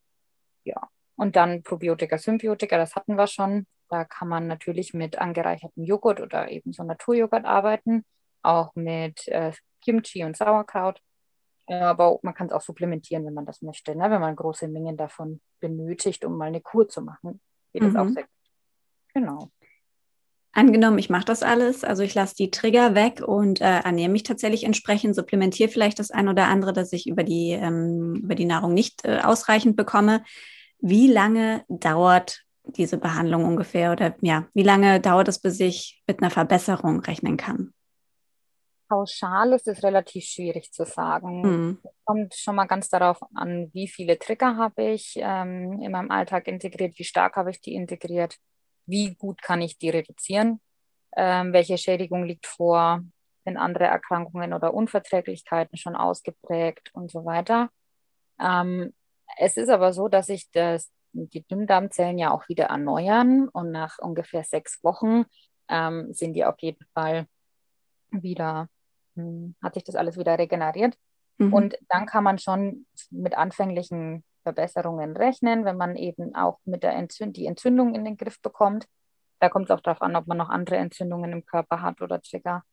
Ja. 0.63 0.89
Und 1.15 1.35
dann 1.35 1.63
Probiotika, 1.63 2.17
Symbiotika, 2.17 2.77
das 2.77 2.95
hatten 2.95 3.15
wir 3.15 3.27
schon. 3.27 3.67
Da 3.89 4.05
kann 4.05 4.27
man 4.27 4.47
natürlich 4.47 4.93
mit 4.93 5.17
angereichertem 5.17 5.83
Joghurt 5.83 6.21
oder 6.21 6.49
eben 6.49 6.71
so 6.71 6.83
Naturjoghurt 6.83 7.45
arbeiten, 7.45 8.05
auch 8.41 8.73
mit 8.75 9.27
äh, 9.27 9.51
Kimchi 9.81 10.23
und 10.23 10.37
Sauerkraut. 10.37 11.01
Aber 11.67 12.19
man 12.23 12.33
kann 12.33 12.47
es 12.47 12.53
auch 12.53 12.61
supplementieren, 12.61 13.25
wenn 13.25 13.33
man 13.33 13.45
das 13.45 13.61
möchte, 13.61 13.95
ne? 13.95 14.09
wenn 14.09 14.21
man 14.21 14.35
große 14.35 14.67
Mengen 14.67 14.97
davon 14.97 15.41
benötigt, 15.59 16.25
um 16.25 16.37
mal 16.37 16.45
eine 16.45 16.61
Kur 16.61 16.87
zu 16.87 17.01
machen. 17.01 17.41
Geht 17.73 17.83
mhm. 17.83 17.87
das 17.87 17.95
auch 17.95 18.05
mhm. 18.05 18.13
sehr 18.13 18.23
gut. 18.23 18.31
Genau. 19.13 19.51
Angenommen, 20.51 20.97
ich 20.97 21.12
mache 21.12 21.25
das 21.25 21.43
alles, 21.43 21.83
also 21.83 22.01
ich 22.01 22.15
lasse 22.15 22.35
die 22.35 22.49
Trigger 22.49 22.95
weg 22.95 23.21
und 23.25 23.62
äh, 23.62 23.81
ernähre 23.81 24.09
mich 24.09 24.23
tatsächlich 24.23 24.63
entsprechend, 24.63 25.15
supplementiere 25.15 25.69
vielleicht 25.69 25.99
das 25.99 26.09
ein 26.09 26.27
oder 26.27 26.47
andere, 26.47 26.73
das 26.73 26.91
ich 26.91 27.07
über 27.07 27.23
die, 27.23 27.51
ähm, 27.51 28.21
über 28.23 28.33
die 28.33 28.45
Nahrung 28.45 28.73
nicht 28.73 29.05
äh, 29.05 29.19
ausreichend 29.19 29.75
bekomme. 29.75 30.23
Wie 30.79 31.07
lange 31.07 31.63
dauert 31.69 32.41
diese 32.63 32.97
Behandlung 32.97 33.45
ungefähr 33.45 33.91
oder 33.91 34.15
ja, 34.21 34.47
wie 34.53 34.63
lange 34.63 34.99
dauert 34.99 35.27
es, 35.27 35.39
bis 35.39 35.59
ich 35.59 36.01
mit 36.07 36.21
einer 36.21 36.31
Verbesserung 36.31 36.99
rechnen 37.01 37.38
kann? 37.38 37.73
Pauschal 38.88 39.53
ist 39.53 39.67
es 39.67 39.83
relativ 39.83 40.25
schwierig 40.25 40.71
zu 40.71 40.83
sagen. 40.83 41.41
Mhm. 41.41 41.77
Kommt 42.05 42.33
schon 42.33 42.55
mal 42.55 42.65
ganz 42.65 42.89
darauf 42.89 43.19
an, 43.35 43.69
wie 43.73 43.88
viele 43.88 44.17
Trigger 44.17 44.57
habe 44.57 44.83
ich 44.83 45.13
ähm, 45.17 45.79
in 45.83 45.91
meinem 45.91 46.09
Alltag 46.09 46.47
integriert, 46.47 46.97
wie 46.97 47.03
stark 47.03 47.35
habe 47.35 47.51
ich 47.51 47.62
die 47.62 47.75
integriert 47.75 48.35
wie 48.89 49.15
gut 49.15 49.41
kann 49.41 49.62
ich 49.62 49.78
die 49.78 49.89
reduzieren, 49.89 50.62
ähm, 51.15 51.54
welche 51.54 51.78
Schädigung 51.78 52.25
liegt 52.25 52.47
vor, 52.47 53.02
sind 53.45 53.58
andere 53.58 53.86
Erkrankungen 53.86 54.54
oder 54.54 54.73
Unverträglichkeiten 54.73 55.78
schon 55.78 55.95
ausgeprägt 55.95 56.91
und 56.93 57.12
so 57.12 57.25
weiter. 57.25 57.69
Ähm, 58.39 58.93
es 59.38 59.58
ist 59.58 59.69
aber 59.69 59.93
so, 59.93 60.08
dass 60.08 60.28
sich 60.28 60.49
das, 60.52 60.91
die 61.13 61.45
Dünndarmzellen 61.47 62.17
ja 62.17 62.32
auch 62.32 62.47
wieder 62.49 62.65
erneuern 62.65 63.47
und 63.49 63.71
nach 63.71 63.99
ungefähr 63.99 64.43
sechs 64.43 64.84
Wochen 64.84 65.25
ähm, 65.67 66.13
sind 66.13 66.34
die 66.34 66.45
auf 66.45 66.60
jeden 66.60 66.86
Fall 66.93 67.25
wieder, 68.12 68.69
hm, 69.15 69.56
hat 69.62 69.75
sich 69.75 69.84
das 69.84 69.95
alles 69.95 70.17
wieder 70.17 70.38
regeneriert. 70.38 70.97
Mhm. 71.38 71.54
Und 71.54 71.78
dann 71.88 72.06
kann 72.06 72.23
man 72.23 72.38
schon 72.38 72.86
mit 73.12 73.38
anfänglichen 73.38 74.23
Verbesserungen 74.49 75.15
rechnen, 75.15 75.63
wenn 75.63 75.77
man 75.77 75.95
eben 75.95 76.33
auch 76.35 76.59
mit 76.65 76.81
der 76.81 76.95
Entzünd 76.95 77.38
die 77.38 77.45
Entzündung 77.45 77.93
in 77.93 78.03
den 78.03 78.17
Griff 78.17 78.41
bekommt. 78.41 78.88
Da 79.39 79.49
kommt 79.49 79.69
es 79.69 79.71
auch 79.71 79.81
darauf 79.81 80.01
an, 80.01 80.15
ob 80.15 80.27
man 80.27 80.38
noch 80.38 80.49
andere 80.49 80.77
Entzündungen 80.77 81.31
im 81.31 81.45
Körper 81.45 81.81
hat 81.81 82.01
oder 82.01 82.19
Trigger. 82.21 82.63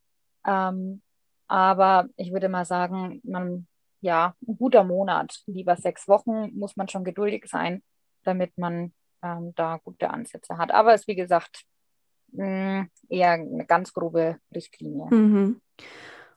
Ähm, 0.46 1.02
aber 1.48 2.08
ich 2.16 2.32
würde 2.32 2.48
mal 2.48 2.64
sagen, 2.64 3.20
man, 3.24 3.68
ja, 4.00 4.34
ein 4.48 4.56
guter 4.56 4.84
Monat, 4.84 5.42
lieber 5.46 5.76
sechs 5.76 6.08
Wochen, 6.08 6.58
muss 6.58 6.76
man 6.76 6.88
schon 6.88 7.04
geduldig 7.04 7.44
sein, 7.46 7.82
damit 8.24 8.56
man 8.56 8.92
ähm, 9.22 9.52
da 9.54 9.78
gute 9.84 10.10
Ansätze 10.10 10.56
hat. 10.56 10.72
Aber 10.72 10.94
es 10.94 11.02
ist, 11.02 11.08
wie 11.08 11.14
gesagt, 11.14 11.64
mh, 12.32 12.80
mm, 12.82 12.90
eher 13.10 13.32
eine 13.32 13.66
ganz 13.66 13.92
grobe 13.92 14.38
Richtlinie. 14.54 15.06
Mhm. 15.14 15.60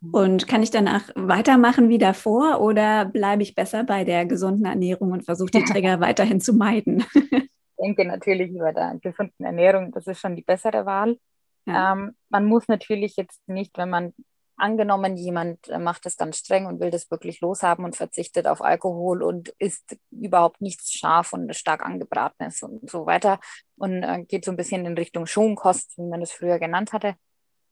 Und 0.01 0.47
kann 0.47 0.63
ich 0.63 0.71
danach 0.71 1.09
weitermachen 1.15 1.89
wie 1.89 1.97
davor 1.97 2.61
oder 2.61 3.05
bleibe 3.05 3.43
ich 3.43 3.53
besser 3.53 3.83
bei 3.83 4.05
der 4.05 4.25
gesunden 4.25 4.65
Ernährung 4.65 5.11
und 5.11 5.25
versuche 5.25 5.51
die 5.51 5.63
Trigger 5.65 5.99
weiterhin 5.99 6.41
zu 6.41 6.53
meiden? 6.53 7.05
Ich 7.81 7.85
denke 7.85 8.05
natürlich 8.05 8.51
über 8.51 8.73
der 8.73 8.99
gesunden 9.01 9.45
Ernährung, 9.45 9.93
das 9.93 10.05
ist 10.05 10.19
schon 10.19 10.35
die 10.35 10.41
bessere 10.41 10.85
Wahl. 10.85 11.17
Ja. 11.65 11.93
Ähm, 11.93 12.13
man 12.27 12.43
muss 12.43 12.67
natürlich 12.67 13.15
jetzt 13.15 13.39
nicht, 13.47 13.77
wenn 13.77 13.89
man 13.89 14.13
angenommen, 14.57 15.15
jemand 15.15 15.59
macht 15.79 16.05
das 16.05 16.17
ganz 16.17 16.39
streng 16.39 16.65
und 16.65 16.81
will 16.81 16.91
das 16.91 17.09
wirklich 17.09 17.39
loshaben 17.39 17.85
und 17.85 17.95
verzichtet 17.95 18.47
auf 18.47 18.61
Alkohol 18.61 19.23
und 19.23 19.49
isst 19.59 19.97
überhaupt 20.11 20.59
nichts 20.59 20.91
scharf 20.91 21.31
und 21.31 21.55
stark 21.55 21.85
angebratenes 21.85 22.61
und 22.63 22.89
so 22.89 23.05
weiter 23.05 23.39
und 23.77 24.03
äh, 24.03 24.25
geht 24.25 24.43
so 24.43 24.51
ein 24.51 24.57
bisschen 24.57 24.85
in 24.85 24.97
Richtung 24.97 25.25
Schonkost, 25.25 25.97
wie 25.97 26.07
man 26.07 26.19
das 26.19 26.33
früher 26.33 26.59
genannt 26.59 26.91
hatte, 26.91 27.15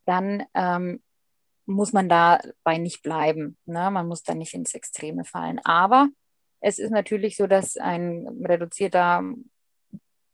dann 0.06 0.46
ähm, 0.54 1.02
muss 1.68 1.94
man 1.94 2.10
dabei 2.10 2.78
nicht 2.80 3.04
bleiben. 3.04 3.58
Ne? 3.66 3.92
Man 3.92 4.08
muss 4.08 4.24
da 4.24 4.34
nicht 4.34 4.54
ins 4.54 4.74
Extreme 4.74 5.26
fallen. 5.26 5.60
Aber 5.64 6.10
es 6.60 6.80
ist 6.80 6.92
natürlich 6.92 7.38
so, 7.38 7.46
dass 7.46 7.78
ein 7.78 8.28
reduzierter 8.44 9.24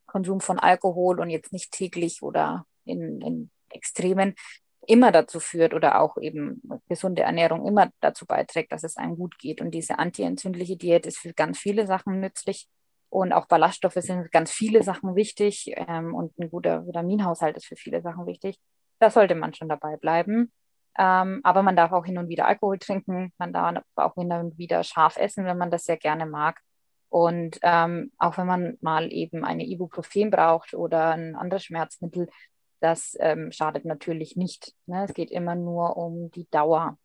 Konsum 0.06 0.40
von 0.40 0.60
Alkohol 0.60 1.20
und 1.20 1.30
jetzt 1.30 1.52
nicht 1.52 1.72
täglich 1.72 2.22
oder 2.22 2.66
in, 2.86 3.20
in 3.22 3.50
Extremen 3.70 4.36
immer 4.86 5.12
dazu 5.12 5.40
führt 5.40 5.74
oder 5.74 6.02
auch 6.02 6.18
eben 6.18 6.62
gesunde 6.88 7.24
Ernährung 7.24 7.66
immer 7.66 7.90
dazu 8.00 8.26
beiträgt, 8.26 8.72
dass 8.72 8.84
es 8.84 8.98
einem 8.98 9.18
gut 9.18 9.40
geht. 9.40 9.60
Und 9.60 9.72
diese 9.72 9.98
antientzündliche 9.98 10.78
Diät 10.78 11.06
ist 11.06 11.18
für 11.18 11.34
ganz 11.34 11.58
viele 11.58 11.88
Sachen 11.88 12.20
nützlich. 12.20 12.68
Und 13.10 13.32
auch 13.32 13.48
Ballaststoffe 13.48 13.94
sind 13.94 14.24
für 14.24 14.30
ganz 14.30 14.52
viele 14.52 14.84
Sachen 14.84 15.16
wichtig. 15.16 15.74
Ähm, 15.76 16.14
und 16.14 16.38
ein 16.38 16.50
guter 16.50 16.86
Vitaminhaushalt 16.86 17.58
ist 17.58 17.66
für 17.66 17.76
viele 17.76 18.02
Sachen 18.02 18.26
wichtig. 18.26 18.60
Da 19.00 19.10
sollte 19.10 19.36
man 19.36 19.54
schon 19.54 19.70
dabei 19.70 19.98
bleiben. 19.98 20.52
Ähm, 20.98 21.42
aber 21.44 21.64
man 21.64 21.76
darf 21.76 21.92
auch 21.92 22.06
hin 22.06 22.18
und 22.18 22.30
wieder 22.30 22.48
Alkohol 22.48 22.78
trinken, 22.78 23.34
man 23.38 23.54
darf 23.54 23.84
auch 23.96 24.14
hin 24.16 24.32
und 24.32 24.58
wieder 24.58 24.84
scharf 24.84 25.18
essen, 25.18 25.46
wenn 25.46 25.58
man 25.58 25.72
das 25.72 25.86
sehr 25.86 25.98
gerne 25.98 26.26
mag. 26.26 26.60
Und 27.10 27.60
ähm, 27.62 28.12
auch 28.18 28.38
wenn 28.38 28.48
man 28.48 28.78
mal 28.82 29.12
eben 29.12 29.46
eine 29.46 29.66
Ibuprofen 29.66 30.32
braucht 30.32 30.74
oder 30.74 31.12
ein 31.12 31.36
anderes 31.36 31.66
Schmerzmittel, 31.66 32.28
das 32.80 33.16
ähm, 33.20 33.52
schadet 33.52 33.86
natürlich 33.86 34.36
nicht. 34.36 34.74
Ne? 34.88 35.06
Es 35.06 35.14
geht 35.14 35.32
immer 35.32 35.56
nur 35.56 35.96
um 35.96 36.32
die 36.32 36.50
Dauer, 36.50 36.98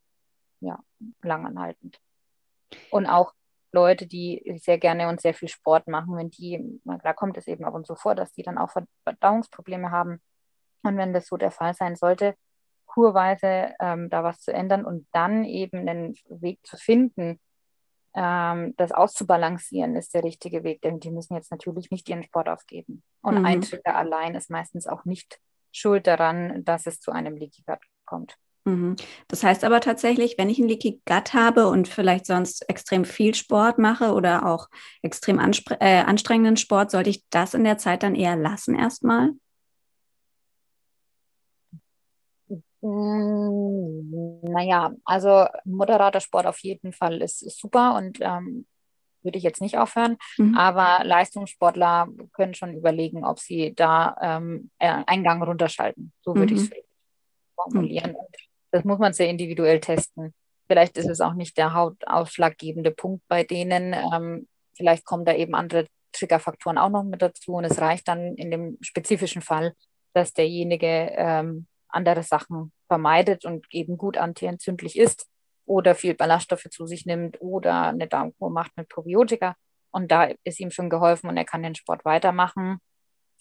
ja, 0.60 0.78
langanhaltend. 1.22 2.00
Und 2.90 3.06
auch 3.06 3.32
Leute, 3.70 4.06
die 4.06 4.58
sehr 4.62 4.78
gerne 4.78 5.08
und 5.08 5.20
sehr 5.20 5.34
viel 5.34 5.48
Sport 5.48 5.88
machen, 5.88 6.16
wenn 6.16 6.30
die, 6.30 6.80
da 7.02 7.12
kommt 7.12 7.36
es 7.36 7.46
eben 7.46 7.64
ab 7.64 7.74
und 7.74 7.86
zu 7.86 7.94
vor, 7.94 8.14
dass 8.14 8.32
die 8.32 8.42
dann 8.42 8.58
auch 8.58 8.70
Verdauungsprobleme 9.04 9.90
haben. 9.90 10.20
Und 10.82 10.96
wenn 10.96 11.12
das 11.12 11.26
so 11.26 11.36
der 11.36 11.50
Fall 11.50 11.74
sein 11.74 11.96
sollte, 11.96 12.34
kurweise 12.98 13.74
ähm, 13.78 14.10
da 14.10 14.24
was 14.24 14.40
zu 14.40 14.52
ändern 14.52 14.84
und 14.84 15.06
dann 15.12 15.44
eben 15.44 15.88
einen 15.88 16.16
Weg 16.28 16.58
zu 16.66 16.76
finden, 16.76 17.38
ähm, 18.12 18.74
das 18.76 18.90
auszubalancieren, 18.90 19.94
ist 19.94 20.14
der 20.14 20.24
richtige 20.24 20.64
Weg, 20.64 20.82
denn 20.82 20.98
die 20.98 21.12
müssen 21.12 21.36
jetzt 21.36 21.52
natürlich 21.52 21.92
nicht 21.92 22.08
ihren 22.08 22.24
Sport 22.24 22.48
aufgeben. 22.48 23.04
Und 23.22 23.38
mhm. 23.38 23.46
ein 23.46 23.60
Trigger 23.60 23.94
allein 23.94 24.34
ist 24.34 24.50
meistens 24.50 24.88
auch 24.88 25.04
nicht 25.04 25.38
schuld 25.70 26.08
daran, 26.08 26.64
dass 26.64 26.88
es 26.88 26.98
zu 26.98 27.12
einem 27.12 27.36
Leaky 27.36 27.62
Gut 27.64 27.78
kommt. 28.04 28.36
Mhm. 28.64 28.96
Das 29.28 29.44
heißt 29.44 29.62
aber 29.62 29.80
tatsächlich, 29.80 30.34
wenn 30.36 30.50
ich 30.50 30.58
ein 30.58 30.66
Leaky 30.66 31.00
Gut 31.06 31.34
habe 31.34 31.68
und 31.68 31.86
vielleicht 31.86 32.26
sonst 32.26 32.68
extrem 32.68 33.04
viel 33.04 33.36
Sport 33.36 33.78
mache 33.78 34.12
oder 34.12 34.44
auch 34.44 34.68
extrem 35.02 35.38
äh, 35.38 36.00
anstrengenden 36.00 36.56
Sport, 36.56 36.90
sollte 36.90 37.10
ich 37.10 37.24
das 37.30 37.54
in 37.54 37.62
der 37.62 37.78
Zeit 37.78 38.02
dann 38.02 38.16
eher 38.16 38.34
lassen 38.34 38.74
erstmal? 38.74 39.34
Hm, 42.48 42.62
naja, 44.50 44.92
also 45.04 45.46
moderater 45.64 46.20
Sport 46.20 46.46
auf 46.46 46.60
jeden 46.60 46.92
Fall 46.92 47.20
ist, 47.22 47.42
ist 47.42 47.58
super 47.58 47.96
und 47.96 48.18
ähm, 48.20 48.66
würde 49.22 49.38
ich 49.38 49.44
jetzt 49.44 49.60
nicht 49.60 49.78
aufhören. 49.78 50.16
Mhm. 50.36 50.56
Aber 50.56 51.04
Leistungssportler 51.04 52.08
können 52.32 52.54
schon 52.54 52.74
überlegen, 52.74 53.24
ob 53.24 53.40
sie 53.40 53.74
da 53.74 54.16
ähm, 54.20 54.70
einen 54.78 55.24
Gang 55.24 55.42
runterschalten. 55.42 56.12
So 56.22 56.34
würde 56.36 56.54
mhm. 56.54 56.60
ich 56.60 56.70
es 56.70 56.76
formulieren. 57.54 58.12
Mhm. 58.12 58.16
Das 58.70 58.84
muss 58.84 58.98
man 58.98 59.12
sehr 59.12 59.28
individuell 59.28 59.80
testen. 59.80 60.34
Vielleicht 60.68 60.98
ist 60.98 61.08
es 61.08 61.20
auch 61.20 61.34
nicht 61.34 61.56
der 61.56 61.74
hautausschlaggebende 61.74 62.90
Punkt 62.90 63.24
bei 63.26 63.42
denen. 63.42 63.94
Ähm, 63.94 64.46
vielleicht 64.76 65.04
kommen 65.04 65.24
da 65.24 65.34
eben 65.34 65.54
andere 65.54 65.86
Triggerfaktoren 66.12 66.78
auch 66.78 66.90
noch 66.90 67.04
mit 67.04 67.22
dazu 67.22 67.54
und 67.54 67.64
es 67.64 67.80
reicht 67.80 68.08
dann 68.08 68.34
in 68.36 68.50
dem 68.50 68.78
spezifischen 68.80 69.42
Fall, 69.42 69.74
dass 70.12 70.32
derjenige 70.32 71.12
ähm, 71.16 71.66
andere 71.88 72.22
Sachen 72.22 72.72
vermeidet 72.86 73.44
und 73.44 73.66
eben 73.70 73.96
gut 73.96 74.16
antientzündlich 74.16 74.98
ist 74.98 75.26
oder 75.66 75.94
viel 75.94 76.14
Ballaststoffe 76.14 76.68
zu 76.70 76.86
sich 76.86 77.06
nimmt 77.06 77.40
oder 77.40 77.88
eine 77.88 78.08
Darmkur 78.08 78.50
macht 78.50 78.76
mit 78.76 78.88
Probiotika. 78.88 79.54
Und 79.90 80.10
da 80.10 80.28
ist 80.44 80.60
ihm 80.60 80.70
schon 80.70 80.90
geholfen 80.90 81.28
und 81.28 81.36
er 81.36 81.44
kann 81.44 81.62
den 81.62 81.74
Sport 81.74 82.04
weitermachen. 82.04 82.78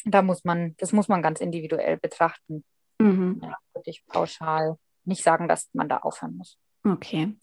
Da 0.05 0.21
muss 0.21 0.43
man, 0.43 0.75
das 0.77 0.93
muss 0.93 1.07
man 1.07 1.21
ganz 1.21 1.39
individuell 1.39 1.97
betrachten. 1.97 2.63
Mhm. 2.99 3.41
Ja, 3.43 3.57
würde 3.73 3.89
ich 3.89 4.05
pauschal 4.07 4.77
nicht 5.03 5.23
sagen, 5.23 5.47
dass 5.47 5.69
man 5.73 5.89
da 5.89 5.97
aufhören 5.97 6.38
muss. 6.38 6.57
Okay. 6.83 7.36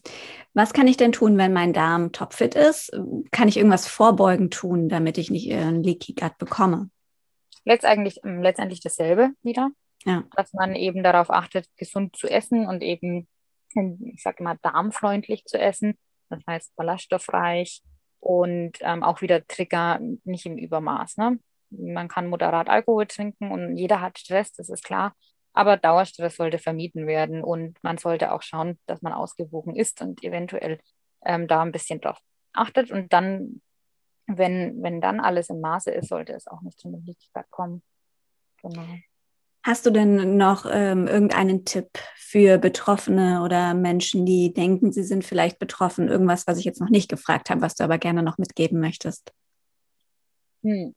Was 0.53 0.73
kann 0.73 0.87
ich 0.87 0.97
denn 0.97 1.11
tun, 1.11 1.37
wenn 1.37 1.53
mein 1.53 1.73
Darm 1.73 2.11
topfit 2.11 2.55
ist? 2.55 2.91
Kann 3.31 3.47
ich 3.47 3.57
irgendwas 3.57 3.87
vorbeugend 3.87 4.53
tun, 4.53 4.89
damit 4.89 5.17
ich 5.17 5.29
nicht 5.29 5.51
einen 5.51 5.83
Leaky 5.83 6.13
Gut 6.13 6.37
bekomme? 6.37 6.89
Letztendlich, 7.63 8.19
letztendlich 8.23 8.81
dasselbe 8.81 9.31
wieder. 9.43 9.69
Ja. 10.05 10.23
dass 10.35 10.53
man 10.53 10.75
eben 10.75 11.03
darauf 11.03 11.29
achtet, 11.29 11.67
gesund 11.77 12.15
zu 12.15 12.27
essen 12.27 12.67
und 12.67 12.83
eben, 12.83 13.27
ich 13.73 14.21
sage 14.21 14.37
immer, 14.39 14.55
darmfreundlich 14.61 15.45
zu 15.45 15.59
essen. 15.59 15.97
Das 16.29 16.41
heißt 16.47 16.75
ballaststoffreich 16.75 17.81
und 18.19 18.73
ähm, 18.81 19.03
auch 19.03 19.21
wieder 19.21 19.45
Trigger 19.45 19.99
nicht 20.23 20.45
im 20.45 20.57
Übermaß. 20.57 21.17
Ne? 21.17 21.39
Man 21.69 22.07
kann 22.07 22.27
moderat 22.27 22.69
Alkohol 22.69 23.05
trinken 23.05 23.51
und 23.51 23.77
jeder 23.77 24.01
hat 24.01 24.17
Stress, 24.17 24.53
das 24.53 24.69
ist 24.69 24.83
klar. 24.83 25.13
Aber 25.53 25.77
Dauerstress 25.77 26.35
sollte 26.35 26.59
vermieden 26.59 27.07
werden 27.07 27.43
und 27.43 27.77
man 27.81 27.97
sollte 27.97 28.33
auch 28.33 28.41
schauen, 28.41 28.77
dass 28.87 29.01
man 29.01 29.13
ausgewogen 29.13 29.75
ist 29.75 30.01
und 30.01 30.23
eventuell 30.23 30.79
ähm, 31.25 31.47
da 31.47 31.61
ein 31.61 31.71
bisschen 31.71 32.01
drauf 32.01 32.19
achtet. 32.53 32.91
Und 32.91 33.13
dann, 33.13 33.61
wenn, 34.27 34.81
wenn 34.81 34.99
dann 35.01 35.19
alles 35.19 35.49
im 35.49 35.61
Maße 35.61 35.91
ist, 35.91 36.09
sollte 36.09 36.33
es 36.33 36.47
auch 36.47 36.61
nicht 36.61 36.79
zu 36.79 36.89
einem 36.89 37.05
Leaky 37.05 37.29
kommen. 37.49 37.83
Genau. 38.61 38.85
Hast 39.65 39.87
du 39.87 39.89
denn 39.89 40.37
noch 40.37 40.67
ähm, 40.71 41.07
irgendeinen 41.07 41.65
Tipp 41.65 41.89
für 42.17 42.59
Betroffene 42.59 43.41
oder 43.41 43.73
Menschen, 43.73 44.23
die 44.23 44.53
denken, 44.53 44.91
sie 44.91 45.01
sind 45.01 45.25
vielleicht 45.25 45.57
betroffen? 45.57 46.07
Irgendwas, 46.07 46.45
was 46.45 46.59
ich 46.59 46.65
jetzt 46.65 46.79
noch 46.79 46.91
nicht 46.91 47.09
gefragt 47.09 47.49
habe, 47.49 47.61
was 47.61 47.73
du 47.73 47.83
aber 47.83 47.97
gerne 47.97 48.21
noch 48.21 48.37
mitgeben 48.37 48.79
möchtest? 48.79 49.33
Hm. 50.61 50.93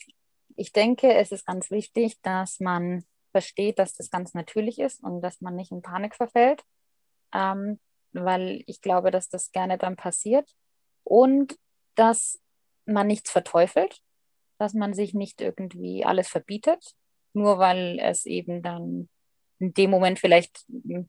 Ich 0.54 0.72
denke, 0.72 1.14
es 1.14 1.32
ist 1.32 1.46
ganz 1.46 1.70
wichtig, 1.70 2.20
dass 2.20 2.60
man 2.60 3.06
versteht, 3.32 3.78
dass 3.78 3.94
das 3.94 4.10
ganz 4.10 4.34
natürlich 4.34 4.78
ist 4.78 5.02
und 5.02 5.22
dass 5.22 5.40
man 5.40 5.56
nicht 5.56 5.72
in 5.72 5.80
Panik 5.80 6.14
verfällt, 6.14 6.62
ähm, 7.32 7.80
weil 8.12 8.64
ich 8.66 8.82
glaube, 8.82 9.10
dass 9.10 9.30
das 9.30 9.50
gerne 9.50 9.78
dann 9.78 9.96
passiert 9.96 10.46
und 11.04 11.56
dass 11.94 12.38
man 12.84 13.06
nichts 13.06 13.30
verteufelt, 13.30 14.02
dass 14.58 14.74
man 14.74 14.92
sich 14.92 15.14
nicht 15.14 15.40
irgendwie 15.40 16.04
alles 16.04 16.28
verbietet, 16.28 16.94
nur 17.32 17.58
weil 17.58 17.98
es 18.00 18.26
eben 18.26 18.62
dann 18.62 19.08
in 19.58 19.74
dem 19.74 19.90
Moment 19.90 20.18
vielleicht 20.18 20.64
hm, 20.68 21.08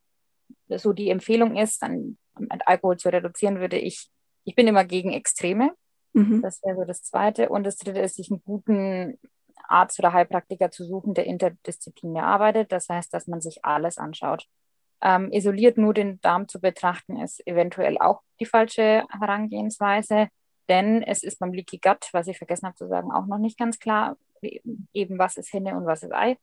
so 0.70 0.94
die 0.94 1.10
Empfehlung 1.10 1.56
ist, 1.56 1.82
dann 1.82 2.18
Alkohol 2.66 2.98
zu 2.98 3.10
reduzieren, 3.10 3.60
würde 3.60 3.78
ich, 3.78 4.10
ich 4.44 4.56
bin 4.56 4.68
immer 4.68 4.86
gegen 4.86 5.12
Extreme. 5.12 5.74
Mhm. 6.14 6.42
Das 6.42 6.62
wäre 6.64 6.78
so 6.78 6.86
das 6.86 7.04
Zweite. 7.04 7.50
Und 7.50 7.64
das 7.64 7.78
Dritte 7.78 8.00
ist, 8.00 8.16
sich 8.16 8.32
einen 8.32 8.42
guten 8.44 9.20
Arzt 9.68 10.00
oder 10.00 10.14
Heilpraktiker 10.14 10.72
zu 10.72 10.86
suchen, 10.86 11.14
der 11.14 11.26
interdisziplinär 11.26 12.24
arbeitet. 12.24 12.72
Das 12.72 12.90
heißt, 12.90 13.14
dass 13.14 13.28
man 13.28 13.42
sich 13.42 13.64
alles 13.64 13.98
anschaut. 13.98 14.48
Ähm, 15.02 15.32
isoliert 15.32 15.78
nur 15.78 15.94
den 15.94 16.20
Darm 16.22 16.48
zu 16.48 16.60
betrachten, 16.60 17.22
ist 17.22 17.46
eventuell 17.48 17.98
auch 18.00 18.22
die 18.42 18.46
falsche 18.46 19.06
Herangehensweise, 19.10 20.28
denn 20.68 21.04
es 21.04 21.24
ist 21.24 21.40
beim 21.40 21.54
Leaky 21.54 21.80
Gut, 21.82 22.10
was 22.12 22.28
ich 22.28 22.38
vergessen 22.38 22.66
habe 22.66 22.76
zu 22.76 22.90
sagen, 22.90 23.10
auch 23.10 23.26
noch 23.26 23.38
nicht 23.38 23.58
ganz 23.58 23.80
klar, 23.80 24.18
eben 24.42 25.20
was 25.20 25.38
ist 25.38 25.54
Henne 25.54 25.76
und 25.76 25.86
was 25.86 26.04
ist 26.04 26.14
Ei. 26.14 26.38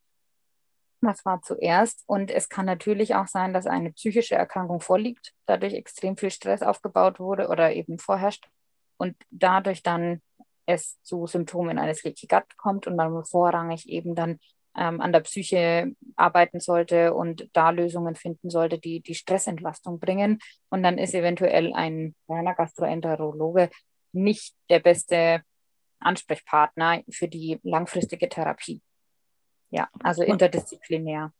Was 1.00 1.24
war 1.24 1.42
zuerst? 1.42 2.02
Und 2.06 2.30
es 2.30 2.48
kann 2.48 2.66
natürlich 2.66 3.14
auch 3.14 3.26
sein, 3.26 3.52
dass 3.52 3.66
eine 3.66 3.92
psychische 3.92 4.34
Erkrankung 4.34 4.80
vorliegt, 4.80 5.34
dadurch 5.46 5.74
extrem 5.74 6.16
viel 6.16 6.30
Stress 6.30 6.62
aufgebaut 6.62 7.20
wurde 7.20 7.48
oder 7.48 7.72
eben 7.72 7.98
vorherrscht 7.98 8.48
und 8.96 9.14
dadurch 9.30 9.82
dann 9.82 10.22
es 10.66 11.00
zu 11.02 11.26
Symptomen 11.26 11.78
eines 11.78 12.02
Leaky 12.02 12.26
Gut 12.26 12.56
kommt 12.56 12.86
und 12.86 12.96
man 12.96 13.24
vorrangig 13.24 13.88
eben 13.88 14.14
dann 14.14 14.38
ähm, 14.76 15.00
an 15.00 15.12
der 15.12 15.20
Psyche 15.20 15.92
arbeiten 16.16 16.60
sollte 16.60 17.14
und 17.14 17.48
da 17.52 17.70
Lösungen 17.70 18.14
finden 18.14 18.50
sollte, 18.50 18.78
die 18.78 19.00
die 19.00 19.14
Stressentlastung 19.14 19.98
bringen. 19.98 20.38
Und 20.68 20.82
dann 20.82 20.98
ist 20.98 21.14
eventuell 21.14 21.72
ein 21.72 22.14
reiner 22.28 22.54
Gastroenterologe 22.54 23.70
nicht 24.12 24.54
der 24.70 24.80
beste 24.80 25.42
Ansprechpartner 26.00 27.02
für 27.10 27.28
die 27.28 27.58
langfristige 27.62 28.28
Therapie. 28.28 28.80
Ja, 29.70 29.88
also 30.02 30.22
interdisziplinär. 30.22 31.32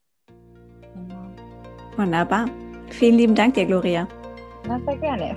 Wunderbar. 1.96 2.46
Vielen 2.90 3.16
lieben 3.16 3.34
Dank 3.34 3.54
dir, 3.54 3.66
Gloria. 3.66 4.06
Na, 4.66 4.80
sehr 4.80 4.96
gerne. 4.98 5.36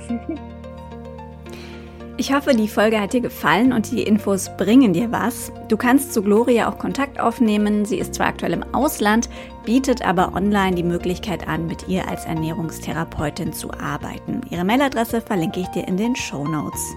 Ich 2.19 2.33
hoffe, 2.33 2.53
die 2.53 2.67
Folge 2.67 2.99
hat 2.99 3.13
dir 3.13 3.21
gefallen 3.21 3.71
und 3.71 3.91
die 3.91 4.03
Infos 4.03 4.49
bringen 4.57 4.91
dir 4.91 5.09
was. 5.09 5.53
Du 5.69 5.77
kannst 5.77 6.13
zu 6.13 6.21
Gloria 6.21 6.69
auch 6.69 6.77
Kontakt 6.77 7.17
aufnehmen. 7.17 7.85
Sie 7.85 7.97
ist 7.97 8.15
zwar 8.15 8.27
aktuell 8.27 8.51
im 8.51 8.75
Ausland, 8.75 9.29
bietet 9.63 10.05
aber 10.05 10.33
online 10.33 10.75
die 10.75 10.83
Möglichkeit 10.83 11.47
an, 11.47 11.65
mit 11.65 11.87
ihr 11.87 12.09
als 12.09 12.25
Ernährungstherapeutin 12.25 13.53
zu 13.53 13.71
arbeiten. 13.71 14.41
Ihre 14.49 14.65
Mailadresse 14.65 15.21
verlinke 15.21 15.61
ich 15.61 15.67
dir 15.69 15.87
in 15.87 15.95
den 15.95 16.13
Show 16.13 16.45
Notes. 16.45 16.93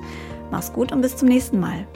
Mach's 0.50 0.72
gut 0.72 0.90
und 0.90 1.02
bis 1.02 1.16
zum 1.16 1.28
nächsten 1.28 1.60
Mal. 1.60 1.86